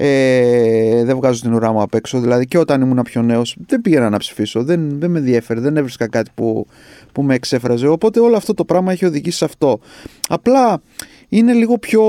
Ε, 0.00 1.04
δεν 1.04 1.16
βγάζω 1.16 1.40
την 1.40 1.52
ουρά 1.52 1.72
μου 1.72 1.82
απ' 1.82 1.94
έξω. 1.94 2.20
Δηλαδή 2.20 2.46
και 2.46 2.58
όταν 2.58 2.80
ήμουν 2.80 3.02
πιο 3.02 3.22
νέος, 3.22 3.56
δεν 3.66 3.80
πήγαινα 3.80 4.10
να 4.10 4.16
ψηφίσω. 4.18 4.62
Δεν, 4.64 4.98
δεν 4.98 5.10
με 5.10 5.18
ενδιαφέρει, 5.18 5.60
δεν 5.60 5.76
έβρισκα 5.76 6.08
κάτι 6.08 6.30
που, 6.34 6.66
που 7.12 7.22
με 7.22 7.34
εξέφραζε. 7.34 7.86
Οπότε 7.86 8.20
όλο 8.20 8.36
αυτό 8.36 8.54
το 8.54 8.64
πράγμα 8.64 8.92
έχει 8.92 9.04
οδηγήσει 9.04 9.36
σε 9.36 9.44
αυτό. 9.44 9.80
Απλά 10.28 10.80
είναι 11.28 11.52
λίγο 11.52 11.78
πιο. 11.78 12.02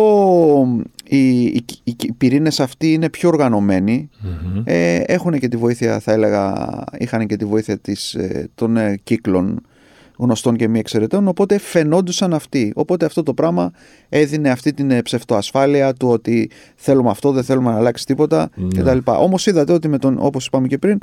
Οι, 1.04 1.44
οι, 1.44 1.66
οι, 1.84 1.96
οι 2.02 2.12
πυρήνες 2.12 2.60
αυτοί 2.60 2.94
είναι 2.94 3.10
πιο 3.10 3.30
οργανωμένοι. 3.30 4.10
Μμμ. 4.22 4.62
Ε, 4.66 4.96
έχουν 4.96 5.40
και 5.40 5.48
τη 5.48 5.58
βοήθεια, 5.58 6.00
θα 6.00 6.12
έλεγα, 6.12 6.54
είχαν 6.98 7.28
και 7.28 7.36
τη 7.36 7.46
βοήθεια 7.46 7.78
της, 7.78 8.14
ε, 8.14 8.50
των 8.56 8.78
ε, 8.78 9.00
κύκλων 9.04 9.62
γνωστών 10.18 10.56
και 10.56 10.68
μη 10.68 10.80
εξαιρετών, 10.80 11.28
οπότε 11.28 11.58
φαινόντουσαν 11.58 12.34
αυτοί. 12.34 12.72
Οπότε 12.76 13.06
αυτό 13.06 13.24
το 13.24 13.34
πράγμα 13.34 13.72
έδινε 14.10 14.50
αυτή 14.50 14.74
την 14.74 14.92
ε, 14.92 15.02
ψευτοασφάλεια 15.02 15.94
του 15.94 16.08
ότι 16.08 16.50
θέλουμε 16.76 17.10
αυτό, 17.10 17.32
δεν 17.32 17.44
θέλουμε 17.44 17.72
να 17.72 17.78
αλλάξει 17.78 18.06
τίποτα 18.06 18.50
Ναι. 18.56 18.82
κτλ. 18.82 18.98
Όμως 19.06 19.46
είδατε 19.46 19.74
ότι 19.74 19.88
με 19.88 19.98
τον, 19.98 20.18
όπως 20.20 20.46
είπαμε 20.46 20.68
και 20.68 20.78
πριν, 20.78 20.98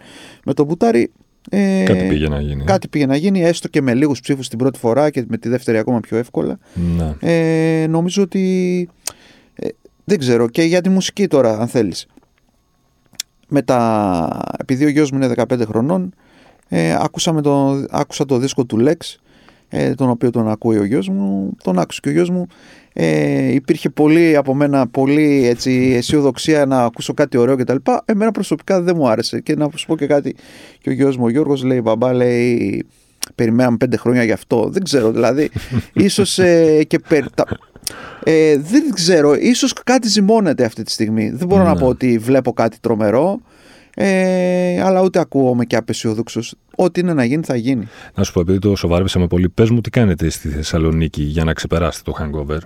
με 0.45 0.55
τον 0.55 0.67
Μπουτάρη 0.67 1.11
ε, 1.51 1.83
Κάτι 1.85 2.07
πήγε 2.09 2.29
να 2.29 2.41
γίνει. 2.41 2.65
κάτι 2.65 2.89
πήγε 2.89 3.07
να 3.07 3.17
γίνει, 3.17 3.43
έστω 3.43 3.69
και 3.69 3.83
με 3.83 3.95
λίγους 3.95 4.21
ψήφους 4.21 4.49
την 4.49 4.59
πρώτη 4.59 4.79
φορά 4.79 5.11
και 5.11 5.25
με 5.29 5.37
τη 5.37 5.49
δεύτερη 5.49 5.79
ακόμα 5.79 6.01
πιο 6.01 6.17
εύκολα. 6.17 6.59
Ναι. 6.97 7.15
Ε, 7.21 7.87
νομίζω 7.87 8.23
ότι 8.23 8.89
ε, 9.55 9.69
δεν 10.05 10.19
ξέρω 10.19 10.49
και 10.49 10.63
για 10.63 10.81
τη 10.81 10.89
μουσική 10.89 11.27
τώρα 11.27 11.59
αν 11.59 11.69
θέλεις 11.69 12.07
με 13.49 13.63
τα, 13.63 14.41
επειδή 14.59 14.85
ο 14.85 14.89
γιος 14.89 15.11
μου 15.11 15.23
είναι 15.23 15.33
15 15.37 15.63
χρονών 15.67 16.15
ε, 16.69 16.97
άκουσα, 17.01 17.41
το, 17.41 17.85
άκουσα 17.91 18.25
το 18.25 18.39
δίσκο 18.39 18.65
του 18.65 18.77
Lex 18.81 19.17
ε, 19.69 19.95
τον 19.95 20.11
οποίο 20.11 20.31
τον 20.31 20.49
ακούει 20.49 20.79
ο 20.79 20.85
γιος 20.85 21.09
μου 21.09 21.57
τον 21.63 21.79
άκουσε 21.79 22.01
και 22.03 22.09
ο 22.09 22.13
γιος 22.13 22.31
μου 22.31 22.47
ε, 22.99 23.53
υπήρχε 23.53 23.91
πολύ 23.91 24.37
από 24.37 24.55
μένα 24.55 24.87
πολύ 24.87 25.47
έτσι, 25.47 25.93
αισιοδοξία 25.97 26.67
να 26.67 26.85
ακούσω 26.85 27.15
κάτι 27.15 27.37
ωραίο 27.37 27.57
κτλ. 27.57 27.77
Εμένα 28.05 28.31
προσωπικά 28.31 28.81
δεν 28.81 28.95
μου 28.97 29.09
άρεσε 29.09 29.41
και 29.41 29.55
να 29.55 29.69
σου 29.75 29.87
πω 29.87 29.97
και 29.97 30.07
κάτι 30.07 30.37
και 30.81 30.91
ο 30.91 30.93
γιος 30.93 31.17
μου 31.17 31.25
ο 31.25 31.29
Γιώργος 31.29 31.63
λέει 31.63 31.81
μπαμπά 31.83 32.13
λέει 32.13 32.87
περιμέναμε 33.35 33.77
πέντε 33.77 33.97
χρόνια 33.97 34.25
γι' 34.25 34.33
αυτό 34.33 34.69
δεν 34.73 34.83
ξέρω 34.83 35.11
δηλαδή 35.11 35.51
ίσως 35.93 36.39
ε, 36.39 36.85
και 36.85 36.99
περ, 37.09 37.31
τα, 37.31 37.45
ε, 38.25 38.59
δεν 38.59 38.91
ξέρω, 38.95 39.35
ίσως 39.35 39.73
κάτι 39.85 40.09
ζυμώνεται 40.09 40.65
αυτή 40.65 40.83
τη 40.83 40.91
στιγμή. 40.91 41.31
Δεν 41.31 41.47
μπορώ 41.47 41.63
να 41.63 41.73
Ναι. 41.75 41.79
πω 41.81 41.87
ότι 41.87 42.19
βλέπω 42.19 42.53
κάτι 42.53 42.77
τρομερό, 42.81 43.41
ε, 43.95 44.83
αλλά 44.83 45.03
ούτε 45.03 45.19
ακούγομαι 45.19 45.65
και 45.65 45.77
απεσιόδοξος. 45.77 46.55
Ό,τι 46.77 47.01
είναι 47.01 47.15
να 47.15 47.25
γίνει 47.25 47.43
θα 47.45 47.57
γίνει. 47.57 47.89
Να 48.15 48.25
σου 48.25 48.33
πω, 48.33 48.41
επειδή 48.41 48.59
το 48.59 48.77
σοβάρεψαμε 48.77 49.27
πολύ, 49.27 49.49
πες 49.49 49.71
μου 49.71 49.81
τι 49.81 49.91
κάνετε 49.91 50.29
στη 50.31 50.49
Θεσσαλονίκη 50.49 51.23
για 51.23 51.45
να 51.45 51.53
ξεπεράσετε 51.53 52.11
το 52.11 52.17
hangover. 52.21 52.59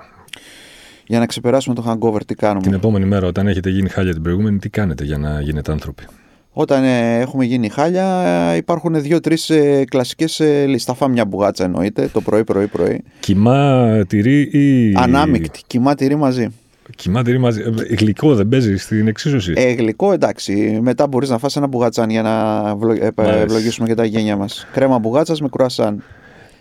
Για 1.10 1.18
να 1.18 1.26
ξεπεράσουμε 1.26 1.74
το 1.74 1.84
hangover, 1.88 2.20
τι 2.26 2.34
κάνουμε; 2.34 2.60
Την 2.62 2.72
επόμενη 2.72 3.04
μέρα, 3.04 3.26
όταν 3.26 3.46
έχετε 3.46 3.70
γίνει 3.70 3.88
χάλια 3.88 4.12
την 4.12 4.22
προηγούμενη, 4.22 4.58
τι 4.58 4.68
κάνετε 4.68 5.04
για 5.04 5.18
να 5.18 5.40
γίνετε 5.40 5.72
άνθρωποι; 5.72 6.04
Όταν 6.52 6.84
ε, 6.84 7.18
έχουμε 7.18 7.44
γίνει 7.44 7.68
χάλια, 7.68 8.06
ε, 8.52 8.56
υπάρχουν 8.56 9.02
δύο-τρεις 9.02 9.50
ε, 9.50 9.84
κλασικές 9.84 10.40
ε, 10.40 10.64
λίστα. 10.66 10.92
Θα 10.92 10.98
φάμε 10.98 11.12
μια 11.12 11.24
μπουγάτσα 11.24 11.64
εννοείται 11.64 12.08
το 12.12 12.20
πρωί, 12.20 12.44
πρωί, 12.44 12.66
πρωί. 12.66 13.02
Κοιμά 13.20 14.04
τυρί 14.08 14.40
ή. 14.40 14.94
Ανάμεικτη. 14.96 15.60
Κοιμά 15.66 15.94
τυρί 15.94 16.16
μαζί. 16.16 16.48
Κοιμά 16.96 17.22
τυρί 17.22 17.38
μαζί. 17.38 17.60
Ε, 17.90 17.94
Γλυκό 17.94 18.34
δεν 18.34 18.48
παίζει 18.48 18.76
στην 18.76 19.08
εξίσωση; 19.08 19.52
Ε, 19.56 19.72
γλυκό 19.72 20.12
εντάξει. 20.12 20.78
Μετά 20.82 21.06
μπορείς 21.06 21.28
να 21.28 21.38
φας 21.38 21.56
ένα 21.56 21.66
μπουγατσάν 21.66 22.10
για 22.10 22.22
να 22.22 22.58
ευλο- 22.70 23.04
ε, 23.04 23.10
Μάλιστα. 23.16 23.40
ευλογήσουμε 23.40 23.86
και 23.88 23.94
τα 23.94 24.04
γένια 24.04 24.36
μας. 24.36 24.66
Κρέμα 24.72 24.98
μπουγάτσας 24.98 25.40
με 25.40 25.48
κρουασάν. 25.48 26.02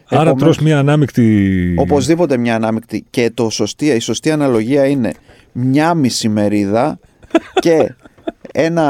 Άρα 0.10 0.22
Επομένως, 0.30 0.42
τρως 0.42 0.58
μια 0.60 0.80
ανάμεικτη. 0.80 1.74
Οπωσδήποτε 1.78 2.38
μια 2.38 2.56
ανάμεικτη. 2.56 3.06
Και 3.10 3.32
το 3.34 3.50
σωστή, 3.50 3.86
η 3.86 4.00
σωστή 4.00 4.32
αναλογία 4.32 4.86
είναι 4.86 5.14
μια 5.52 5.94
μισή 5.94 6.30
μερίδα 6.30 7.00
και 7.62 7.94
ένα 8.52 8.84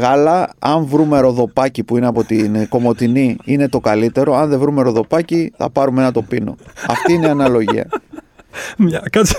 γάλα. 0.00 0.50
Αν 0.58 0.84
βρούμε 0.84 1.20
ροδοπάκι 1.20 1.82
που 1.84 1.96
είναι 1.96 2.06
από 2.06 2.24
την 2.24 2.68
Κομωτινή, 2.68 3.36
είναι 3.44 3.68
το 3.68 3.80
καλύτερο. 3.80 4.34
Αν 4.36 4.48
δεν 4.48 4.58
βρούμε 4.58 4.82
ροδοπάκι, 4.82 5.52
θα 5.56 5.70
πάρουμε 5.70 6.00
ένα 6.02 6.12
τοπίνο. 6.12 6.56
Αυτή 6.88 7.12
είναι 7.12 7.26
η 7.26 7.30
αναλογία. 7.30 7.86
Μια... 8.76 9.02
Κάτσε. 9.10 9.38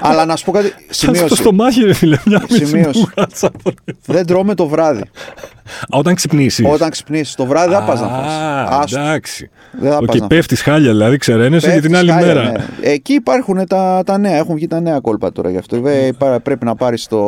Αλλά 0.00 0.24
να 0.24 0.36
σου 0.36 0.44
πω 0.44 0.52
κάτι. 0.52 0.68
Κάτσε 0.68 0.86
το 0.86 0.94
Σημείωση. 0.94 1.34
στομάχι, 1.36 1.84
ρε 1.84 1.92
φίλε. 1.92 2.18
Μια 2.26 2.42
μισή 2.50 2.66
Σημείωση. 2.66 2.98
μπουγάτσα. 3.14 3.50
Δεν 4.06 4.26
τρώμε 4.26 4.54
το 4.54 4.66
βράδυ. 4.66 5.00
Α, 5.00 5.06
Όταν 5.88 6.14
ξυπνήσεις. 6.14 6.66
Όταν 6.72 6.90
ξυπνήσεις 6.90 7.34
το 7.34 7.46
βράδυ, 7.46 7.70
δεν 7.70 7.78
θα 7.78 7.84
πας 7.84 8.00
να 8.00 8.08
φας. 8.08 8.32
Άστο. 8.84 9.00
Εντάξει. 9.00 9.50
Δεν 9.72 9.90
θα 9.92 9.98
πας 10.04 10.14
Οκ, 10.14 10.20
να 10.20 10.26
πέφτεις 10.26 10.62
χάλια, 10.62 10.90
δηλαδή 10.90 11.16
ξεραίνεσαι 11.16 11.70
για 11.72 11.80
την 11.80 11.90
Πέφτεις 11.90 11.98
άλλη 11.98 12.10
χάλια, 12.24 12.34
μέρα. 12.42 12.50
ναι. 12.50 12.64
Εκεί 12.80 13.12
υπάρχουν 13.12 13.66
τα, 13.66 14.02
τα 14.06 14.18
νέα, 14.18 14.36
έχουν 14.36 14.54
βγει 14.54 14.66
τα 14.66 14.80
νέα 14.80 15.00
κόλπα 15.00 15.32
τώρα 15.32 15.50
γι' 15.50 15.56
αυτό. 15.56 15.80
Βέβαια, 15.80 16.06
υπά- 16.06 16.40
πρέπει 16.40 16.64
να 16.64 16.74
πάρεις 16.74 17.06
το, 17.06 17.18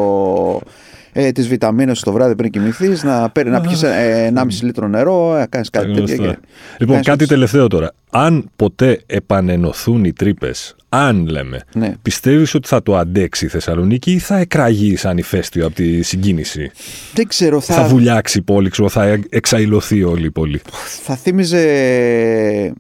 ε, 1.27 1.33
τις 1.33 1.49
βιταμίνες 1.49 1.99
σου 1.99 2.05
το 2.05 2.13
βράδυ 2.13 2.35
πριν 2.35 2.51
κοιμηθείς, 2.51 3.03
να, 3.03 3.31
παίρνει- 3.31 3.55
να 3.55 3.61
πιεις 3.61 3.83
ε, 3.83 4.33
1,5 4.35 4.63
λίτρο 4.63 4.89
νερό, 4.89 5.33
να 5.33 5.47
κάνεις 5.47 5.71
κάτι 5.71 5.87
Τα 5.87 5.93
τέτοιο. 5.95 6.15
γνωστά. 6.15 6.33
και- 6.33 6.47
Λοιπόν, 6.79 6.95
κάνεις 6.95 7.07
κάτι 7.07 7.23
έτσι. 7.23 7.35
τελευταίο 7.35 7.67
τώρα. 7.67 7.93
Αν 8.11 8.51
ποτέ 8.57 9.01
επανενωθούν 9.07 10.05
οι 10.05 10.13
Τρύπες, 10.13 10.75
αν 10.89 11.27
λέμε, 11.27 11.61
Ναι. 11.75 11.95
πιστεύεις 12.03 12.55
ότι 12.55 12.69
θα 12.69 12.83
το 12.83 12.97
αντέξει 12.97 13.45
η 13.45 13.49
Θεσσαλονίκη 13.49 14.13
ή 14.13 14.19
θα 14.19 14.37
εκραγεί 14.37 15.01
σαν 15.01 15.19
ηφαίστειο 15.19 15.67
από 15.67 15.75
τη 15.75 16.03
συγκίνηση; 16.03 16.71
Δεν 17.15 17.27
ξέρω, 17.29 17.61
Θα, 17.61 17.75
θα, 17.75 17.85
βουλιάξει 17.85 18.39
η 18.39 18.43
πόλη, 18.43 18.69
ξέρω, 18.71 18.89
θα 18.89 19.19
εξαϊλωθεί 19.29 20.03
όλη 20.03 20.27
η 20.27 20.31
πόλη; 20.31 20.61
θα 21.03 21.17
θύμιζε, 21.17 21.61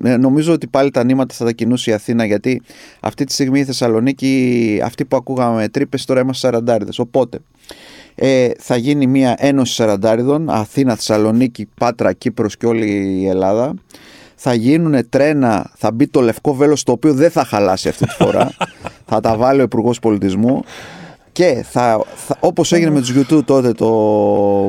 ε, 0.04 0.16
νομίζω 0.16 0.52
ότι 0.52 0.66
πάλι 0.66 0.90
τα 0.90 1.04
νήματα 1.04 1.34
θα 1.34 1.44
τα 1.44 1.52
κινούσε 1.52 1.90
η 1.90 1.92
Αθήνα 1.94 2.24
γιατί 2.24 2.62
αυτή 3.00 3.24
τη 3.24 3.32
στιγμή 3.32 3.60
η 3.60 3.64
Θεσσαλονίκη, 3.64 4.80
αυτοί 4.84 5.04
που 5.04 5.16
ακούγαμε 5.16 5.68
τρύπες 5.68 6.04
τώρα 6.04 6.20
είμαστε 6.20 6.46
σαραντάριδες. 6.46 6.98
Οπότε 6.98 7.38
ε, 8.14 8.48
θα 8.58 8.76
γίνει 8.76 9.06
μια 9.06 9.34
ένωση 9.38 9.74
σαραντάριδων, 9.74 10.50
Αθήνα, 10.50 10.94
Θεσσαλονίκη, 10.94 11.68
Πάτρα, 11.78 12.12
Κύπρος 12.12 12.56
και 12.56 12.66
όλη 12.66 12.86
η 13.20 13.26
Ελλάδα. 13.26 13.74
Θα 14.34 14.54
γίνουν 14.54 15.08
τρένα, 15.08 15.70
θα 15.76 15.92
μπει 15.92 16.06
το 16.08 16.20
λευκό 16.20 16.54
βέλος 16.54 16.82
το 16.82 16.92
οποίο 16.92 17.14
δεν 17.14 17.30
θα 17.30 17.44
χαλάσει 17.44 17.88
αυτή 17.88 18.06
τη 18.06 18.12
φορά. 18.14 18.50
θα 19.10 19.20
τα 19.20 19.36
βάλει 19.36 19.60
ο 19.60 19.62
Υπουργός 19.62 19.98
Πολιτισμού. 19.98 20.62
Και 21.32 21.64
θα, 21.70 22.04
θα, 22.26 22.36
όπως 22.40 22.72
έγινε 22.72 22.90
με 22.90 23.00
τους 23.00 23.12
YouTube 23.16 23.44
τότε 23.44 23.72
το 23.72 23.86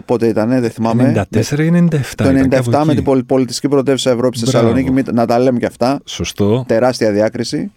πότε 0.06 0.28
ήταν, 0.28 0.50
δεν 0.50 0.70
θυμάμαι. 0.70 1.26
94 1.34 1.60
ή 1.60 1.72
97. 1.74 1.88
Το 2.16 2.30
ήταν 2.30 2.46
97 2.46 2.50
κάπου 2.50 2.70
με 2.72 2.78
εκεί. 2.82 2.94
την 2.96 3.04
πολυ- 3.04 3.26
πολιτιστική 3.26 3.68
πρωτεύουσα 3.68 4.10
Ευρώπης 4.12 4.40
στη 4.40 4.50
Μπράβο. 4.50 4.68
Θεσσαλονίκη, 4.68 4.92
μην- 4.94 5.16
να 5.16 5.26
τα 5.26 5.40
λέμε 5.40 5.60
και 5.60 5.66
αυτά. 5.66 6.00
Σωστό. 6.06 6.64
Τεράστια 6.68 7.12
διάκριση. 7.12 7.72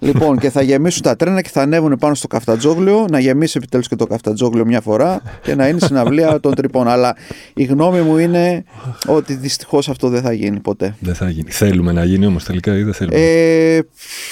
Λοιπόν, 0.00 0.38
και 0.38 0.50
θα 0.50 0.62
γεμίσουν 0.62 1.02
τα 1.02 1.16
τρένα 1.16 1.40
και 1.40 1.48
θα 1.52 1.62
ανέβουν 1.62 1.96
πάνω 1.98 2.14
στο 2.14 2.26
καφτατζόγλιο, 2.26 3.06
να 3.10 3.18
γεμίσει 3.18 3.54
επιτέλους 3.56 3.88
και 3.88 3.96
το 3.96 4.06
καφτατζόγλιο 4.06 4.64
μια 4.64 4.80
φορά 4.80 5.22
και 5.42 5.54
να 5.54 5.68
είναι 5.68 5.80
συναυλία 5.80 6.40
των 6.40 6.54
τρυπών. 6.54 6.88
Αλλά 6.88 7.16
η 7.54 7.64
γνώμη 7.64 8.00
μου 8.00 8.18
είναι 8.18 8.64
ότι 9.06 9.34
δυστυχώς 9.34 9.88
αυτό 9.88 10.08
δεν 10.08 10.22
θα 10.22 10.32
γίνει 10.32 10.60
ποτέ. 10.60 10.94
Δεν 11.00 11.14
θα 11.14 11.30
γίνει. 11.30 11.50
Θέλουμε 11.50 11.92
να 11.92 12.04
γίνει 12.04 12.26
όμως 12.26 12.44
τελικά 12.44 12.76
ή 12.76 12.82
δεν 12.82 12.94
θέλουμε; 12.94 13.16
Ε, 13.20 13.80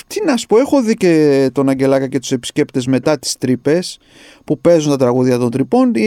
τι 0.06 0.24
να 0.24 0.36
σου 0.36 0.46
πω, 0.46 0.58
έχω 0.58 0.82
δει 0.82 0.94
και 0.94 1.50
τον 1.52 1.68
Αγγελάκα 1.68 2.08
και 2.08 2.18
τους 2.18 2.32
επισκέπτες 2.32 2.86
μετά 2.86 3.18
τις 3.18 3.36
τρύπες 3.38 3.98
που 4.44 4.60
παίζουν 4.60 4.90
τα 4.90 4.96
τραγούδια 4.96 5.38
των 5.38 5.50
τρυπών. 5.50 5.92
Η, 5.94 6.02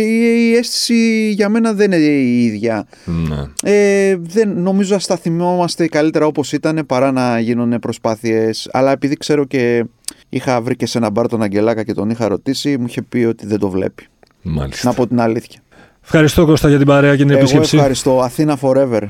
η 0.51 0.55
αίσθηση 0.55 1.29
για 1.29 1.49
μένα 1.49 1.73
δεν 1.73 1.91
είναι 1.91 2.01
η 2.03 2.43
ίδια. 2.43 2.87
Ναι. 3.05 3.71
Ε, 3.71 4.17
δεν, 4.19 4.61
νομίζω 4.61 4.95
ας 4.95 5.05
τα 5.05 5.17
θυμόμαστε 5.17 5.87
καλύτερα 5.87 6.25
όπως 6.25 6.51
ήταν 6.51 6.83
παρά 6.87 7.11
να 7.11 7.39
γίνουν 7.39 7.79
προσπάθειες. 7.79 8.69
Αλλά 8.71 8.91
επειδή 8.91 9.15
ξέρω 9.15 9.45
και 9.51 9.85
είχα 10.29 10.61
βρει 10.61 10.75
και 10.75 10.85
σε 10.85 10.97
ένα 10.97 11.09
μπαρ 11.09 11.27
τον 11.27 11.41
Αγγελάκα 11.41 11.83
και 11.83 11.93
τον 11.93 12.09
είχα 12.09 12.27
ρωτήσει, 12.27 12.77
μου 12.77 12.85
είχε 12.87 13.01
πει 13.01 13.17
ότι 13.23 13.47
δεν 13.47 13.59
το 13.59 13.69
βλέπει. 13.69 14.07
Μάλιστα. 14.41 14.89
Να 14.89 14.95
πω 14.95 15.07
την 15.07 15.19
αλήθεια. 15.19 15.59
Ευχαριστώ 16.03 16.45
Κώστα 16.45 16.69
για 16.69 16.77
την 16.77 16.87
παρέα 16.87 17.11
και 17.15 17.17
την 17.23 17.29
Εγώ 17.29 17.39
επίσκεψη. 17.39 17.75
ευχαριστώ. 17.75 18.19
Αθήνα 18.19 18.57
forever. 18.61 19.01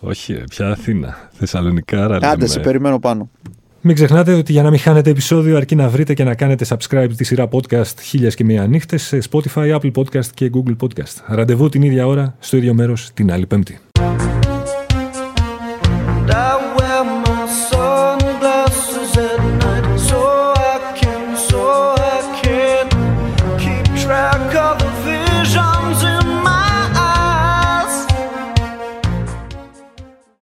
Όχι, 0.00 0.32
ρε, 0.32 0.44
πια 0.50 0.68
Αθήνα. 0.68 1.28
Θεσσαλονικάρα. 1.32 2.14
λέμε. 2.14 2.26
Άντε, 2.26 2.46
σε 2.46 2.60
περιμένω 2.60 2.98
πάνω. 2.98 3.30
Μην 3.80 3.94
ξεχνάτε 3.94 4.32
ότι 4.34 4.52
για 4.52 4.62
να 4.62 4.70
μην 4.70 4.78
χάνετε 4.78 5.10
επεισόδιο 5.10 5.56
αρκεί 5.56 5.74
να 5.74 5.88
βρείτε 5.88 6.14
και 6.14 6.24
να 6.24 6.34
κάνετε 6.34 6.66
subscribe 6.68 7.08
τη 7.16 7.24
σειρά 7.24 7.48
podcast 7.52 7.98
χίλιας 8.02 8.34
και 8.34 8.44
μία 8.44 8.66
νύχτες 8.66 9.02
σε 9.02 9.18
Spotify, 9.30 9.78
Apple 9.78 9.90
Podcast 9.94 10.26
και 10.34 10.50
Google 10.54 10.76
Podcast. 10.82 11.14
Ραντεβού 11.26 11.68
την 11.68 11.82
ίδια 11.82 12.06
ώρα, 12.06 12.36
στο 12.38 12.56
ίδιο 12.56 12.74
μέρος, 12.74 13.10
την 13.14 13.32
άλλη 13.32 13.46
πέμπτη. 13.46 13.78